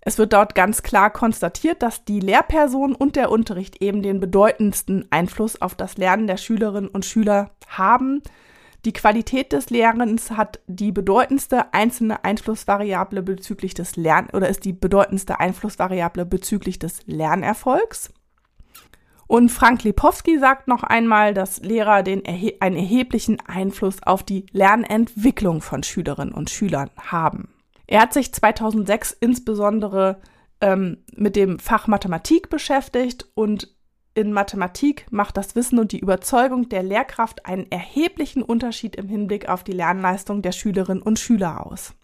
Es 0.00 0.18
wird 0.18 0.32
dort 0.32 0.56
ganz 0.56 0.82
klar 0.82 1.10
konstatiert, 1.10 1.80
dass 1.82 2.04
die 2.04 2.18
Lehrperson 2.18 2.94
und 2.94 3.14
der 3.14 3.30
Unterricht 3.30 3.80
eben 3.80 4.02
den 4.02 4.18
bedeutendsten 4.18 5.06
Einfluss 5.10 5.62
auf 5.62 5.76
das 5.76 5.96
Lernen 5.96 6.26
der 6.26 6.38
Schülerinnen 6.38 6.90
und 6.90 7.04
Schüler 7.04 7.52
haben. 7.68 8.20
Die 8.84 8.92
Qualität 8.92 9.52
des 9.52 9.70
Lernens 9.70 10.32
hat 10.32 10.58
die 10.66 10.90
bedeutendste 10.90 11.72
einzelne 11.72 12.24
Einflussvariable 12.24 13.22
bezüglich 13.22 13.74
des 13.74 13.94
Lern 13.94 14.28
oder 14.32 14.48
ist 14.48 14.64
die 14.64 14.72
bedeutendste 14.72 15.38
Einflussvariable 15.38 16.26
bezüglich 16.26 16.80
des 16.80 17.06
Lernerfolgs. 17.06 18.12
Und 19.26 19.50
Frank 19.50 19.84
Lipowski 19.84 20.38
sagt 20.38 20.68
noch 20.68 20.82
einmal, 20.82 21.34
dass 21.34 21.62
Lehrer 21.62 22.02
den 22.02 22.24
erhe 22.24 22.54
einen 22.60 22.76
erheblichen 22.76 23.38
Einfluss 23.46 24.02
auf 24.02 24.22
die 24.22 24.46
Lernentwicklung 24.52 25.60
von 25.60 25.82
Schülerinnen 25.82 26.34
und 26.34 26.50
Schülern 26.50 26.90
haben. 26.98 27.48
Er 27.86 28.00
hat 28.00 28.12
sich 28.12 28.32
2006 28.32 29.16
insbesondere 29.20 30.20
ähm, 30.60 30.98
mit 31.14 31.36
dem 31.36 31.58
Fach 31.58 31.86
Mathematik 31.86 32.50
beschäftigt 32.50 33.26
und 33.34 33.68
in 34.14 34.32
Mathematik 34.32 35.06
macht 35.10 35.38
das 35.38 35.56
Wissen 35.56 35.78
und 35.78 35.92
die 35.92 36.00
Überzeugung 36.00 36.68
der 36.68 36.82
Lehrkraft 36.82 37.46
einen 37.46 37.70
erheblichen 37.70 38.42
Unterschied 38.42 38.96
im 38.96 39.08
Hinblick 39.08 39.48
auf 39.48 39.64
die 39.64 39.72
Lernleistung 39.72 40.42
der 40.42 40.52
Schülerinnen 40.52 41.02
und 41.02 41.18
Schüler 41.18 41.66
aus. 41.66 41.94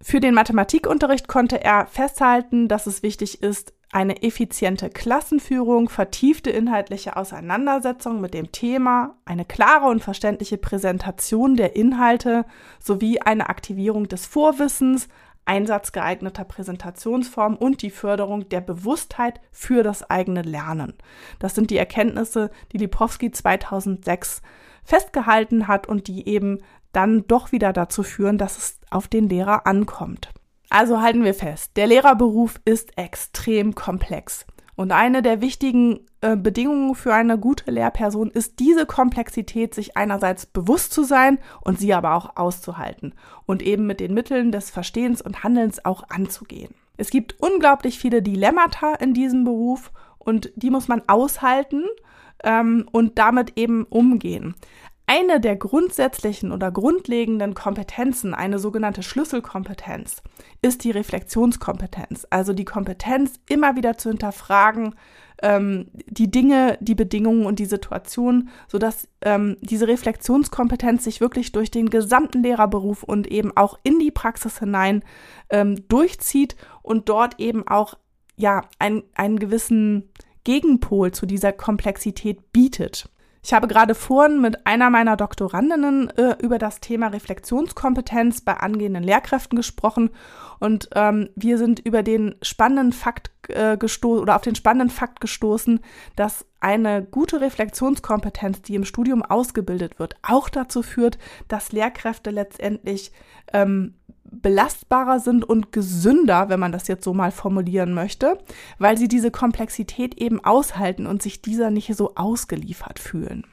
Für 0.00 0.20
den 0.20 0.34
Mathematikunterricht 0.34 1.28
konnte 1.28 1.62
er 1.62 1.86
festhalten, 1.86 2.68
dass 2.68 2.86
es 2.86 3.02
wichtig 3.02 3.42
ist, 3.42 3.72
eine 3.92 4.22
effiziente 4.22 4.88
Klassenführung, 4.88 5.90
vertiefte 5.90 6.48
inhaltliche 6.50 7.16
Auseinandersetzung 7.16 8.22
mit 8.22 8.32
dem 8.32 8.50
Thema, 8.50 9.16
eine 9.26 9.44
klare 9.44 9.86
und 9.86 10.02
verständliche 10.02 10.56
Präsentation 10.56 11.56
der 11.56 11.76
Inhalte 11.76 12.46
sowie 12.80 13.20
eine 13.20 13.50
Aktivierung 13.50 14.08
des 14.08 14.24
Vorwissens, 14.24 15.08
Einsatz 15.44 15.92
geeigneter 15.92 16.44
Präsentationsformen 16.44 17.58
und 17.58 17.82
die 17.82 17.90
Förderung 17.90 18.48
der 18.48 18.62
Bewusstheit 18.62 19.40
für 19.50 19.82
das 19.82 20.08
eigene 20.08 20.42
Lernen. 20.42 20.94
Das 21.38 21.54
sind 21.54 21.70
die 21.70 21.76
Erkenntnisse, 21.76 22.50
die 22.72 22.78
Lipowski 22.78 23.30
2006 23.30 24.40
festgehalten 24.84 25.68
hat 25.68 25.86
und 25.86 26.08
die 26.08 26.26
eben 26.28 26.60
dann 26.92 27.26
doch 27.26 27.52
wieder 27.52 27.74
dazu 27.74 28.02
führen, 28.02 28.38
dass 28.38 28.56
es 28.56 28.80
auf 28.90 29.08
den 29.08 29.28
Lehrer 29.28 29.66
ankommt. 29.66 30.30
Also 30.72 31.02
halten 31.02 31.22
wir 31.22 31.34
fest, 31.34 31.72
der 31.76 31.86
Lehrerberuf 31.86 32.58
ist 32.64 32.96
extrem 32.96 33.74
komplex. 33.74 34.46
Und 34.74 34.90
eine 34.90 35.20
der 35.20 35.42
wichtigen 35.42 36.06
äh, 36.22 36.34
Bedingungen 36.34 36.94
für 36.94 37.12
eine 37.12 37.38
gute 37.38 37.70
Lehrperson 37.70 38.30
ist 38.30 38.58
diese 38.58 38.86
Komplexität, 38.86 39.74
sich 39.74 39.98
einerseits 39.98 40.46
bewusst 40.46 40.94
zu 40.94 41.04
sein 41.04 41.38
und 41.60 41.78
sie 41.78 41.92
aber 41.92 42.14
auch 42.14 42.36
auszuhalten 42.36 43.12
und 43.44 43.60
eben 43.60 43.86
mit 43.86 44.00
den 44.00 44.14
Mitteln 44.14 44.50
des 44.50 44.70
Verstehens 44.70 45.20
und 45.20 45.44
Handelns 45.44 45.84
auch 45.84 46.04
anzugehen. 46.08 46.74
Es 46.96 47.10
gibt 47.10 47.36
unglaublich 47.38 47.98
viele 47.98 48.22
Dilemmata 48.22 48.94
in 48.94 49.12
diesem 49.12 49.44
Beruf 49.44 49.92
und 50.18 50.52
die 50.56 50.70
muss 50.70 50.88
man 50.88 51.02
aushalten 51.06 51.84
ähm, 52.44 52.88
und 52.92 53.18
damit 53.18 53.58
eben 53.58 53.84
umgehen. 53.84 54.54
Eine 55.06 55.40
der 55.40 55.56
grundsätzlichen 55.56 56.52
oder 56.52 56.70
grundlegenden 56.70 57.54
Kompetenzen, 57.54 58.34
eine 58.34 58.58
sogenannte 58.58 59.02
Schlüsselkompetenz, 59.02 60.22
ist 60.62 60.84
die 60.84 60.90
Reflexionskompetenz. 60.90 62.26
Also 62.30 62.52
die 62.52 62.64
Kompetenz, 62.64 63.40
immer 63.48 63.76
wieder 63.76 63.98
zu 63.98 64.10
hinterfragen, 64.10 64.94
ähm, 65.42 65.90
die 66.06 66.30
Dinge, 66.30 66.78
die 66.80 66.94
Bedingungen 66.94 67.46
und 67.46 67.58
die 67.58 67.66
Situation, 67.66 68.48
sodass 68.68 69.08
ähm, 69.22 69.56
diese 69.60 69.88
Reflexionskompetenz 69.88 71.04
sich 71.04 71.20
wirklich 71.20 71.52
durch 71.52 71.70
den 71.70 71.90
gesamten 71.90 72.42
Lehrerberuf 72.42 73.02
und 73.02 73.26
eben 73.26 73.54
auch 73.56 73.78
in 73.82 73.98
die 73.98 74.12
Praxis 74.12 74.60
hinein 74.60 75.02
ähm, 75.50 75.88
durchzieht 75.88 76.56
und 76.82 77.08
dort 77.08 77.40
eben 77.40 77.66
auch 77.66 77.94
ja 78.36 78.62
ein, 78.78 79.02
einen 79.14 79.38
gewissen 79.38 80.10
Gegenpol 80.44 81.12
zu 81.12 81.26
dieser 81.26 81.52
Komplexität 81.52 82.52
bietet. 82.52 83.08
Ich 83.44 83.52
habe 83.52 83.66
gerade 83.66 83.96
vorhin 83.96 84.40
mit 84.40 84.68
einer 84.68 84.88
meiner 84.88 85.16
Doktorandinnen 85.16 86.10
äh, 86.10 86.36
über 86.40 86.58
das 86.58 86.78
Thema 86.78 87.08
Reflexionskompetenz 87.08 88.42
bei 88.42 88.54
angehenden 88.54 89.02
Lehrkräften 89.02 89.56
gesprochen. 89.56 90.10
Und 90.60 90.90
ähm, 90.94 91.28
wir 91.34 91.58
sind 91.58 91.80
über 91.80 92.04
den 92.04 92.36
spannenden 92.40 92.92
Fakt 92.92 93.32
äh, 93.48 93.76
gestoßen 93.76 94.22
oder 94.22 94.36
auf 94.36 94.42
den 94.42 94.54
spannenden 94.54 94.90
Fakt 94.90 95.20
gestoßen, 95.20 95.80
dass 96.14 96.46
eine 96.60 97.02
gute 97.02 97.40
Reflexionskompetenz, 97.40 98.62
die 98.62 98.76
im 98.76 98.84
Studium 98.84 99.22
ausgebildet 99.22 99.98
wird, 99.98 100.14
auch 100.22 100.48
dazu 100.48 100.84
führt, 100.84 101.18
dass 101.48 101.72
Lehrkräfte 101.72 102.30
letztendlich 102.30 103.10
ähm, 103.52 103.94
belastbarer 104.32 105.20
sind 105.20 105.44
und 105.44 105.72
gesünder, 105.72 106.48
wenn 106.48 106.60
man 106.60 106.72
das 106.72 106.88
jetzt 106.88 107.04
so 107.04 107.12
mal 107.14 107.30
formulieren 107.30 107.94
möchte, 107.94 108.38
weil 108.78 108.96
sie 108.98 109.08
diese 109.08 109.30
Komplexität 109.30 110.14
eben 110.14 110.42
aushalten 110.44 111.06
und 111.06 111.22
sich 111.22 111.42
dieser 111.42 111.70
nicht 111.70 111.94
so 111.94 112.14
ausgeliefert 112.14 112.98
fühlen. 112.98 113.44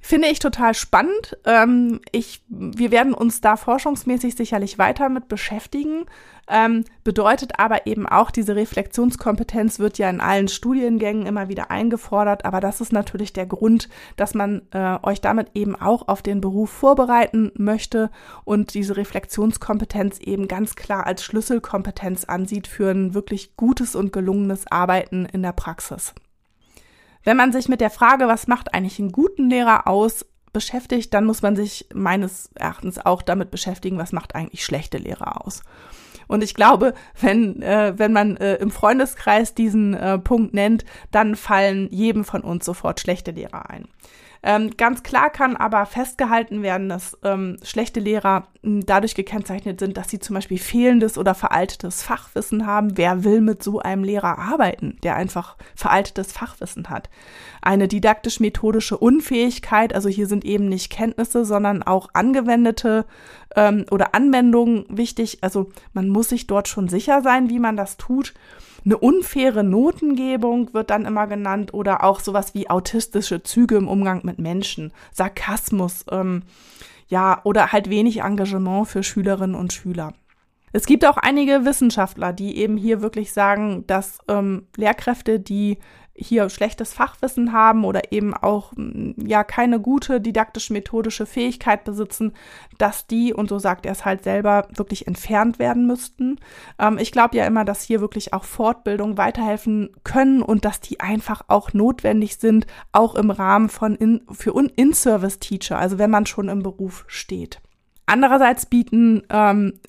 Finde 0.00 0.28
ich 0.28 0.38
total 0.38 0.74
spannend. 0.74 1.38
Ähm, 1.46 2.00
ich, 2.12 2.42
wir 2.48 2.90
werden 2.90 3.14
uns 3.14 3.40
da 3.40 3.56
forschungsmäßig 3.56 4.34
sicherlich 4.34 4.78
weiter 4.78 5.08
mit 5.08 5.28
beschäftigen. 5.28 6.04
Ähm, 6.48 6.84
bedeutet 7.04 7.58
aber 7.58 7.86
eben 7.86 8.06
auch, 8.06 8.30
diese 8.30 8.54
Reflexionskompetenz 8.54 9.78
wird 9.78 9.98
ja 9.98 10.10
in 10.10 10.20
allen 10.20 10.48
Studiengängen 10.48 11.26
immer 11.26 11.48
wieder 11.48 11.70
eingefordert. 11.70 12.44
Aber 12.44 12.60
das 12.60 12.80
ist 12.80 12.92
natürlich 12.92 13.32
der 13.32 13.46
Grund, 13.46 13.88
dass 14.16 14.34
man 14.34 14.62
äh, 14.72 14.98
euch 15.02 15.20
damit 15.20 15.48
eben 15.54 15.74
auch 15.74 16.08
auf 16.08 16.22
den 16.22 16.40
Beruf 16.40 16.70
vorbereiten 16.70 17.50
möchte 17.56 18.10
und 18.44 18.74
diese 18.74 18.96
Reflexionskompetenz 18.96 20.18
eben 20.20 20.48
ganz 20.48 20.76
klar 20.76 21.06
als 21.06 21.24
Schlüsselkompetenz 21.24 22.24
ansieht 22.24 22.66
für 22.66 22.90
ein 22.90 23.14
wirklich 23.14 23.56
gutes 23.56 23.94
und 23.94 24.12
gelungenes 24.12 24.66
Arbeiten 24.70 25.26
in 25.26 25.42
der 25.42 25.52
Praxis. 25.52 26.14
Wenn 27.22 27.38
man 27.38 27.52
sich 27.52 27.68
mit 27.68 27.80
der 27.80 27.90
Frage, 27.90 28.28
was 28.28 28.48
macht 28.48 28.74
eigentlich 28.74 28.98
einen 28.98 29.12
guten 29.12 29.48
Lehrer 29.48 29.88
aus, 29.88 30.26
beschäftigt, 30.54 31.12
dann 31.12 31.26
muss 31.26 31.42
man 31.42 31.56
sich 31.56 31.86
meines 31.92 32.48
Erachtens 32.54 33.04
auch 33.04 33.20
damit 33.20 33.50
beschäftigen, 33.50 33.98
was 33.98 34.12
macht 34.12 34.34
eigentlich 34.34 34.64
schlechte 34.64 34.96
Lehrer 34.96 35.44
aus. 35.44 35.62
Und 36.28 36.42
ich 36.42 36.54
glaube, 36.54 36.94
wenn, 37.20 37.62
äh, 37.62 37.94
wenn 37.96 38.12
man 38.12 38.36
äh, 38.36 38.56
im 38.56 38.70
Freundeskreis 38.70 39.54
diesen 39.54 39.94
äh, 39.94 40.18
Punkt 40.18 40.54
nennt, 40.54 40.84
dann 41.10 41.36
fallen 41.36 41.88
jedem 41.90 42.24
von 42.24 42.42
uns 42.42 42.64
sofort 42.64 43.00
schlechte 43.00 43.30
Lehrer 43.30 43.70
ein. 43.70 43.88
Ähm, 44.46 44.72
ganz 44.76 45.02
klar 45.02 45.30
kann 45.30 45.56
aber 45.56 45.86
festgehalten 45.86 46.62
werden, 46.62 46.90
dass 46.90 47.16
ähm, 47.24 47.56
schlechte 47.62 47.98
Lehrer 47.98 48.46
hm, 48.62 48.84
dadurch 48.84 49.14
gekennzeichnet 49.14 49.80
sind, 49.80 49.96
dass 49.96 50.10
sie 50.10 50.18
zum 50.18 50.34
Beispiel 50.34 50.58
fehlendes 50.58 51.16
oder 51.16 51.34
veraltetes 51.34 52.02
Fachwissen 52.02 52.66
haben. 52.66 52.98
Wer 52.98 53.24
will 53.24 53.40
mit 53.40 53.62
so 53.62 53.78
einem 53.80 54.04
Lehrer 54.04 54.38
arbeiten, 54.38 54.98
der 55.02 55.16
einfach 55.16 55.56
veraltetes 55.74 56.32
Fachwissen 56.32 56.90
hat? 56.90 57.08
Eine 57.62 57.88
didaktisch-methodische 57.88 58.98
Unfähigkeit, 58.98 59.94
also 59.94 60.10
hier 60.10 60.26
sind 60.26 60.44
eben 60.44 60.68
nicht 60.68 60.92
Kenntnisse, 60.92 61.46
sondern 61.46 61.82
auch 61.82 62.10
angewendete 62.12 63.06
ähm, 63.56 63.84
oder 63.90 64.14
Anwendungen 64.14 64.84
wichtig. 64.88 65.38
Also 65.42 65.70
man 65.92 66.08
muss 66.08 66.28
sich 66.30 66.46
dort 66.46 66.68
schon 66.68 66.88
sicher 66.88 67.22
sein, 67.22 67.50
wie 67.50 67.58
man 67.58 67.76
das 67.76 67.96
tut. 67.96 68.34
Eine 68.84 68.98
unfaire 68.98 69.64
Notengebung 69.64 70.74
wird 70.74 70.90
dann 70.90 71.06
immer 71.06 71.26
genannt 71.26 71.72
oder 71.72 72.04
auch 72.04 72.20
sowas 72.20 72.54
wie 72.54 72.68
autistische 72.68 73.42
Züge 73.42 73.76
im 73.76 73.88
Umgang 73.88 74.20
mit 74.24 74.38
Menschen, 74.38 74.92
Sarkasmus, 75.12 76.04
ähm, 76.10 76.42
ja, 77.08 77.40
oder 77.44 77.72
halt 77.72 77.88
wenig 77.88 78.20
Engagement 78.20 78.88
für 78.88 79.02
Schülerinnen 79.02 79.56
und 79.56 79.72
Schüler. 79.72 80.12
Es 80.74 80.86
gibt 80.86 81.06
auch 81.06 81.18
einige 81.18 81.64
Wissenschaftler, 81.64 82.32
die 82.32 82.58
eben 82.58 82.76
hier 82.76 83.00
wirklich 83.00 83.32
sagen, 83.32 83.86
dass 83.86 84.18
ähm, 84.26 84.66
Lehrkräfte, 84.76 85.38
die 85.38 85.78
hier 86.16 86.48
schlechtes 86.48 86.92
Fachwissen 86.92 87.52
haben 87.52 87.84
oder 87.84 88.12
eben 88.12 88.34
auch 88.34 88.72
mm, 88.74 89.12
ja 89.24 89.44
keine 89.44 89.78
gute 89.78 90.20
didaktisch-methodische 90.20 91.26
Fähigkeit 91.26 91.84
besitzen, 91.84 92.32
dass 92.76 93.06
die, 93.06 93.32
und 93.32 93.48
so 93.48 93.60
sagt 93.60 93.86
er 93.86 93.92
es 93.92 94.04
halt 94.04 94.24
selber, 94.24 94.66
wirklich 94.74 95.06
entfernt 95.06 95.60
werden 95.60 95.86
müssten. 95.86 96.40
Ähm, 96.80 96.98
ich 96.98 97.12
glaube 97.12 97.36
ja 97.36 97.46
immer, 97.46 97.64
dass 97.64 97.82
hier 97.84 98.00
wirklich 98.00 98.32
auch 98.32 98.42
Fortbildung 98.42 99.16
weiterhelfen 99.16 99.90
können 100.02 100.42
und 100.42 100.64
dass 100.64 100.80
die 100.80 100.98
einfach 100.98 101.42
auch 101.46 101.72
notwendig 101.72 102.38
sind, 102.38 102.66
auch 102.90 103.14
im 103.14 103.30
Rahmen 103.30 103.68
von 103.68 103.94
in, 103.94 104.22
für 104.28 104.60
In-Service-Teacher, 104.74 105.78
also 105.78 105.98
wenn 105.98 106.10
man 106.10 106.26
schon 106.26 106.48
im 106.48 106.64
Beruf 106.64 107.04
steht. 107.06 107.60
Andererseits 108.06 108.66
bieten 108.66 109.22
ähm, 109.30 109.80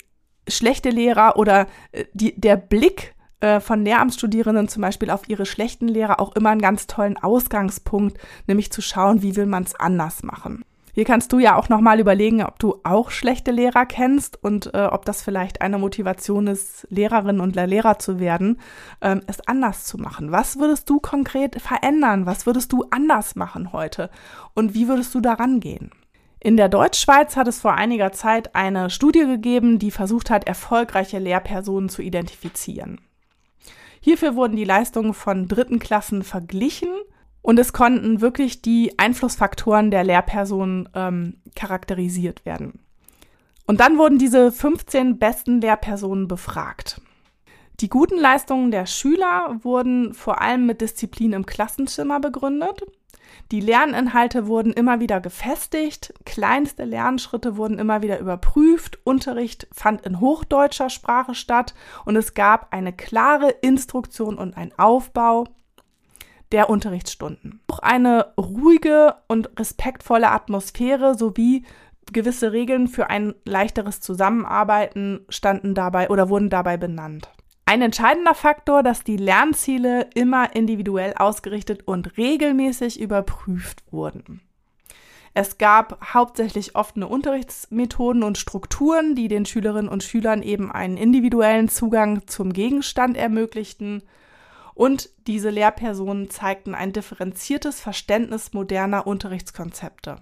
schlechte 0.48 0.90
Lehrer 0.90 1.36
oder 1.36 1.66
äh, 1.92 2.04
die, 2.12 2.38
der 2.38 2.56
Blick 2.56 3.14
äh, 3.40 3.60
von 3.60 3.84
Lehramtsstudierenden 3.84 4.68
zum 4.68 4.82
Beispiel 4.82 5.10
auf 5.10 5.28
ihre 5.28 5.46
schlechten 5.46 5.88
Lehrer 5.88 6.20
auch 6.20 6.34
immer 6.36 6.50
einen 6.50 6.62
ganz 6.62 6.86
tollen 6.86 7.18
Ausgangspunkt, 7.18 8.18
nämlich 8.46 8.72
zu 8.72 8.80
schauen, 8.80 9.22
wie 9.22 9.36
will 9.36 9.46
man 9.46 9.64
es 9.64 9.74
anders 9.74 10.22
machen. 10.22 10.64
Hier 10.96 11.04
kannst 11.04 11.30
du 11.34 11.38
ja 11.38 11.56
auch 11.56 11.68
nochmal 11.68 12.00
überlegen, 12.00 12.42
ob 12.42 12.58
du 12.58 12.80
auch 12.82 13.10
schlechte 13.10 13.50
Lehrer 13.50 13.84
kennst 13.84 14.42
und 14.42 14.72
äh, 14.72 14.86
ob 14.90 15.04
das 15.04 15.20
vielleicht 15.20 15.60
eine 15.60 15.76
Motivation 15.76 16.46
ist, 16.46 16.86
Lehrerin 16.88 17.40
und 17.40 17.54
Lehrer 17.54 17.98
zu 17.98 18.18
werden, 18.18 18.58
ähm, 19.02 19.20
es 19.26 19.46
anders 19.46 19.84
zu 19.84 19.98
machen. 19.98 20.32
Was 20.32 20.58
würdest 20.58 20.88
du 20.88 20.98
konkret 20.98 21.60
verändern? 21.60 22.24
Was 22.24 22.46
würdest 22.46 22.72
du 22.72 22.86
anders 22.90 23.36
machen 23.36 23.74
heute? 23.74 24.08
Und 24.54 24.72
wie 24.72 24.88
würdest 24.88 25.14
du 25.14 25.20
daran 25.20 25.60
gehen? 25.60 25.90
In 26.46 26.56
der 26.56 26.68
Deutschschweiz 26.68 27.34
hat 27.34 27.48
es 27.48 27.58
vor 27.58 27.74
einiger 27.74 28.12
Zeit 28.12 28.54
eine 28.54 28.88
Studie 28.88 29.26
gegeben, 29.26 29.80
die 29.80 29.90
versucht 29.90 30.30
hat, 30.30 30.46
erfolgreiche 30.46 31.18
Lehrpersonen 31.18 31.88
zu 31.88 32.02
identifizieren. 32.02 33.00
Hierfür 34.00 34.36
wurden 34.36 34.54
die 34.54 34.62
Leistungen 34.62 35.12
von 35.12 35.48
dritten 35.48 35.80
Klassen 35.80 36.22
verglichen 36.22 36.90
und 37.42 37.58
es 37.58 37.72
konnten 37.72 38.20
wirklich 38.20 38.62
die 38.62 38.96
Einflussfaktoren 38.96 39.90
der 39.90 40.04
Lehrperson 40.04 40.88
ähm, 40.94 41.38
charakterisiert 41.56 42.46
werden. 42.46 42.78
Und 43.66 43.80
dann 43.80 43.98
wurden 43.98 44.20
diese 44.20 44.52
15 44.52 45.18
besten 45.18 45.60
Lehrpersonen 45.60 46.28
befragt. 46.28 47.00
Die 47.80 47.88
guten 47.88 48.20
Leistungen 48.20 48.70
der 48.70 48.86
Schüler 48.86 49.58
wurden 49.64 50.14
vor 50.14 50.40
allem 50.40 50.64
mit 50.64 50.80
Disziplin 50.80 51.32
im 51.32 51.44
Klassenzimmer 51.44 52.20
begründet. 52.20 52.82
Die 53.52 53.60
Lerninhalte 53.60 54.46
wurden 54.46 54.72
immer 54.72 55.00
wieder 55.00 55.20
gefestigt, 55.20 56.14
kleinste 56.24 56.84
Lernschritte 56.84 57.56
wurden 57.56 57.78
immer 57.78 58.02
wieder 58.02 58.18
überprüft, 58.18 58.98
Unterricht 59.04 59.68
fand 59.72 60.04
in 60.04 60.20
hochdeutscher 60.20 60.90
Sprache 60.90 61.34
statt 61.34 61.74
und 62.04 62.16
es 62.16 62.34
gab 62.34 62.72
eine 62.72 62.92
klare 62.92 63.50
Instruktion 63.50 64.36
und 64.36 64.56
ein 64.56 64.72
Aufbau 64.78 65.44
der 66.52 66.70
Unterrichtsstunden. 66.70 67.60
Auch 67.68 67.80
eine 67.80 68.32
ruhige 68.38 69.14
und 69.28 69.50
respektvolle 69.58 70.30
Atmosphäre 70.30 71.16
sowie 71.16 71.64
gewisse 72.12 72.52
Regeln 72.52 72.88
für 72.88 73.10
ein 73.10 73.34
leichteres 73.44 74.00
Zusammenarbeiten 74.00 75.26
standen 75.28 75.74
dabei 75.74 76.08
oder 76.08 76.28
wurden 76.28 76.50
dabei 76.50 76.76
benannt. 76.76 77.28
Ein 77.68 77.82
entscheidender 77.82 78.34
Faktor, 78.34 78.84
dass 78.84 79.02
die 79.02 79.16
Lernziele 79.16 80.08
immer 80.14 80.54
individuell 80.54 81.14
ausgerichtet 81.14 81.82
und 81.86 82.16
regelmäßig 82.16 83.00
überprüft 83.00 83.82
wurden. 83.90 84.40
Es 85.34 85.58
gab 85.58 86.14
hauptsächlich 86.14 86.76
offene 86.76 87.08
Unterrichtsmethoden 87.08 88.22
und 88.22 88.38
Strukturen, 88.38 89.16
die 89.16 89.26
den 89.26 89.46
Schülerinnen 89.46 89.90
und 89.90 90.04
Schülern 90.04 90.42
eben 90.42 90.70
einen 90.70 90.96
individuellen 90.96 91.68
Zugang 91.68 92.26
zum 92.28 92.52
Gegenstand 92.52 93.16
ermöglichten 93.16 94.04
und 94.74 95.10
diese 95.26 95.50
Lehrpersonen 95.50 96.30
zeigten 96.30 96.74
ein 96.74 96.92
differenziertes 96.92 97.80
Verständnis 97.80 98.52
moderner 98.52 99.08
Unterrichtskonzepte. 99.08 100.18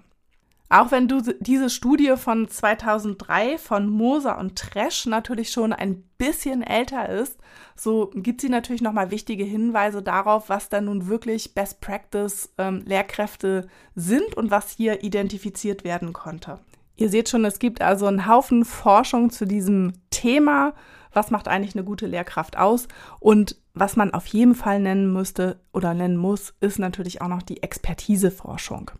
Auch 0.75 0.91
wenn 0.91 1.07
du 1.07 1.21
diese 1.39 1.69
Studie 1.69 2.15
von 2.17 2.49
2003 2.49 3.57
von 3.57 3.87
Moser 3.87 4.37
und 4.37 4.57
Tresch 4.57 5.05
natürlich 5.05 5.51
schon 5.51 5.71
ein 5.71 6.03
bisschen 6.17 6.63
älter 6.63 7.07
ist, 7.07 7.39
so 7.77 8.11
gibt 8.13 8.41
sie 8.41 8.49
natürlich 8.49 8.81
nochmal 8.81 9.09
wichtige 9.09 9.45
Hinweise 9.45 10.01
darauf, 10.01 10.49
was 10.49 10.67
da 10.67 10.81
nun 10.81 11.07
wirklich 11.07 11.53
Best 11.53 11.79
Practice 11.79 12.53
ähm, 12.57 12.83
Lehrkräfte 12.85 13.69
sind 13.95 14.35
und 14.35 14.51
was 14.51 14.71
hier 14.71 15.01
identifiziert 15.01 15.85
werden 15.85 16.11
konnte. 16.11 16.59
Ihr 16.97 17.07
seht 17.07 17.29
schon, 17.29 17.45
es 17.45 17.59
gibt 17.59 17.81
also 17.81 18.07
einen 18.07 18.27
Haufen 18.27 18.65
Forschung 18.65 19.29
zu 19.29 19.45
diesem 19.45 19.93
Thema 20.09 20.73
was 21.15 21.31
macht 21.31 21.47
eigentlich 21.47 21.75
eine 21.75 21.83
gute 21.83 22.07
Lehrkraft 22.07 22.57
aus? 22.57 22.87
Und 23.19 23.57
was 23.73 23.95
man 23.95 24.13
auf 24.13 24.25
jeden 24.27 24.55
Fall 24.55 24.79
nennen 24.79 25.11
müsste 25.11 25.59
oder 25.73 25.93
nennen 25.93 26.17
muss, 26.17 26.53
ist 26.59 26.79
natürlich 26.79 27.21
auch 27.21 27.27
noch 27.27 27.41
die 27.41 27.63
Expertiseforschung. 27.63 28.91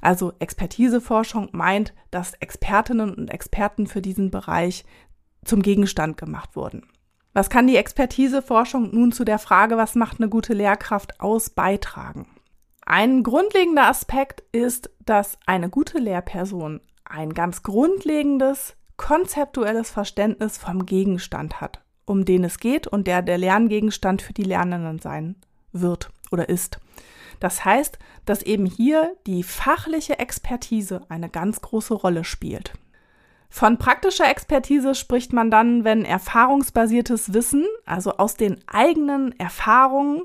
Also 0.00 0.32
Expertiseforschung 0.38 1.50
meint, 1.52 1.94
dass 2.10 2.34
Expertinnen 2.34 3.14
und 3.14 3.28
Experten 3.28 3.86
für 3.86 4.02
diesen 4.02 4.30
Bereich 4.30 4.84
zum 5.44 5.62
Gegenstand 5.62 6.16
gemacht 6.16 6.56
wurden. 6.56 6.86
Was 7.32 7.50
kann 7.50 7.66
die 7.66 7.76
Expertiseforschung 7.76 8.94
nun 8.94 9.12
zu 9.12 9.24
der 9.24 9.38
Frage, 9.38 9.76
was 9.76 9.94
macht 9.94 10.18
eine 10.18 10.28
gute 10.28 10.54
Lehrkraft 10.54 11.20
aus, 11.20 11.50
beitragen? 11.50 12.26
Ein 12.86 13.22
grundlegender 13.22 13.88
Aspekt 13.88 14.42
ist, 14.52 14.90
dass 15.04 15.38
eine 15.44 15.68
gute 15.68 15.98
Lehrperson 15.98 16.80
ein 17.04 17.34
ganz 17.34 17.62
grundlegendes 17.62 18.76
konzeptuelles 18.96 19.90
Verständnis 19.90 20.58
vom 20.58 20.86
Gegenstand 20.86 21.60
hat, 21.60 21.82
um 22.04 22.24
den 22.24 22.44
es 22.44 22.58
geht 22.58 22.86
und 22.86 23.06
der 23.06 23.22
der 23.22 23.38
Lerngegenstand 23.38 24.22
für 24.22 24.32
die 24.32 24.44
Lernenden 24.44 24.98
sein 24.98 25.36
wird 25.72 26.10
oder 26.30 26.48
ist. 26.48 26.78
Das 27.40 27.64
heißt, 27.64 27.98
dass 28.24 28.42
eben 28.42 28.66
hier 28.66 29.14
die 29.26 29.42
fachliche 29.42 30.18
Expertise 30.18 31.02
eine 31.08 31.28
ganz 31.28 31.60
große 31.60 31.94
Rolle 31.94 32.24
spielt. 32.24 32.72
Von 33.48 33.78
praktischer 33.78 34.28
Expertise 34.28 34.94
spricht 34.94 35.32
man 35.32 35.50
dann, 35.50 35.84
wenn 35.84 36.04
erfahrungsbasiertes 36.04 37.32
Wissen, 37.32 37.64
also 37.84 38.16
aus 38.16 38.34
den 38.34 38.58
eigenen 38.66 39.38
Erfahrungen 39.38 40.22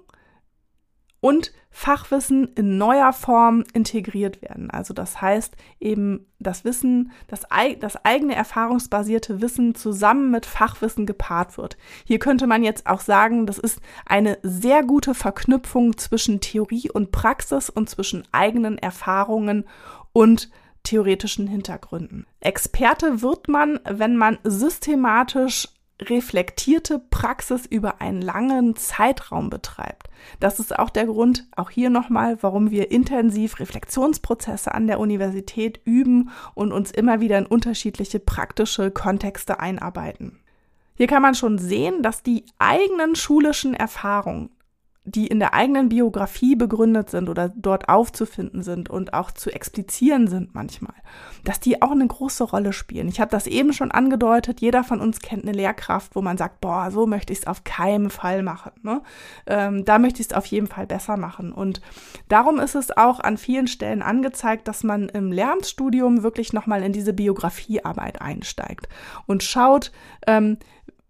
und 1.21 1.53
Fachwissen 1.73 2.51
in 2.55 2.77
neuer 2.77 3.13
Form 3.13 3.63
integriert 3.73 4.41
werden. 4.41 4.69
Also 4.69 4.93
das 4.93 5.21
heißt 5.21 5.55
eben 5.79 6.27
das 6.37 6.65
Wissen, 6.65 7.11
das, 7.27 7.43
das 7.79 8.03
eigene 8.03 8.35
erfahrungsbasierte 8.35 9.41
Wissen 9.41 9.73
zusammen 9.73 10.31
mit 10.31 10.45
Fachwissen 10.45 11.05
gepaart 11.05 11.57
wird. 11.57 11.77
Hier 12.03 12.19
könnte 12.19 12.45
man 12.45 12.63
jetzt 12.63 12.87
auch 12.87 12.99
sagen, 12.99 13.45
das 13.45 13.57
ist 13.57 13.79
eine 14.05 14.37
sehr 14.43 14.83
gute 14.83 15.13
Verknüpfung 15.13 15.97
zwischen 15.97 16.41
Theorie 16.41 16.89
und 16.91 17.11
Praxis 17.11 17.69
und 17.69 17.89
zwischen 17.89 18.27
eigenen 18.33 18.77
Erfahrungen 18.77 19.63
und 20.11 20.49
theoretischen 20.83 21.47
Hintergründen. 21.47 22.25
Experte 22.41 23.21
wird 23.21 23.47
man, 23.47 23.79
wenn 23.89 24.17
man 24.17 24.39
systematisch 24.43 25.69
reflektierte 26.01 26.99
Praxis 26.99 27.65
über 27.65 28.01
einen 28.01 28.21
langen 28.21 28.75
Zeitraum 28.75 29.49
betreibt. 29.49 30.09
Das 30.39 30.59
ist 30.59 30.77
auch 30.77 30.89
der 30.89 31.05
Grund, 31.05 31.47
auch 31.55 31.69
hier 31.69 31.89
nochmal, 31.89 32.37
warum 32.41 32.71
wir 32.71 32.91
intensiv 32.91 33.59
Reflexionsprozesse 33.59 34.73
an 34.73 34.87
der 34.87 34.99
Universität 34.99 35.79
üben 35.85 36.31
und 36.53 36.71
uns 36.71 36.91
immer 36.91 37.19
wieder 37.21 37.37
in 37.37 37.45
unterschiedliche 37.45 38.19
praktische 38.19 38.91
Kontexte 38.91 39.59
einarbeiten. 39.59 40.39
Hier 40.95 41.07
kann 41.07 41.21
man 41.21 41.35
schon 41.35 41.57
sehen, 41.57 42.03
dass 42.03 42.23
die 42.23 42.45
eigenen 42.59 43.15
schulischen 43.15 43.73
Erfahrungen 43.73 44.49
die 45.03 45.25
in 45.25 45.39
der 45.39 45.55
eigenen 45.55 45.89
Biografie 45.89 46.55
begründet 46.55 47.09
sind 47.09 47.27
oder 47.27 47.49
dort 47.49 47.89
aufzufinden 47.89 48.61
sind 48.61 48.87
und 48.87 49.15
auch 49.15 49.31
zu 49.31 49.49
explizieren 49.49 50.27
sind 50.27 50.53
manchmal, 50.53 50.93
dass 51.43 51.59
die 51.59 51.81
auch 51.81 51.89
eine 51.89 52.05
große 52.05 52.43
Rolle 52.43 52.71
spielen. 52.71 53.07
Ich 53.07 53.19
habe 53.19 53.31
das 53.31 53.47
eben 53.47 53.73
schon 53.73 53.89
angedeutet, 53.89 54.61
jeder 54.61 54.83
von 54.83 55.01
uns 55.01 55.19
kennt 55.19 55.43
eine 55.43 55.53
Lehrkraft, 55.53 56.15
wo 56.15 56.21
man 56.21 56.37
sagt, 56.37 56.61
boah, 56.61 56.91
so 56.91 57.07
möchte 57.07 57.33
ich 57.33 57.39
es 57.39 57.47
auf 57.47 57.63
keinen 57.63 58.11
Fall 58.11 58.43
machen. 58.43 58.73
Ne? 58.83 59.01
Ähm, 59.47 59.85
da 59.85 59.97
möchte 59.97 60.21
ich 60.21 60.27
es 60.27 60.33
auf 60.33 60.45
jeden 60.45 60.67
Fall 60.67 60.85
besser 60.85 61.17
machen. 61.17 61.51
Und 61.51 61.81
darum 62.27 62.59
ist 62.59 62.75
es 62.75 62.95
auch 62.95 63.19
an 63.19 63.37
vielen 63.37 63.67
Stellen 63.67 64.03
angezeigt, 64.03 64.67
dass 64.67 64.83
man 64.83 65.09
im 65.09 65.31
Lernstudium 65.31 66.21
wirklich 66.21 66.53
nochmal 66.53 66.83
in 66.83 66.93
diese 66.93 67.13
Biografiearbeit 67.13 68.21
einsteigt 68.21 68.87
und 69.25 69.41
schaut, 69.41 69.91
ähm, 70.27 70.57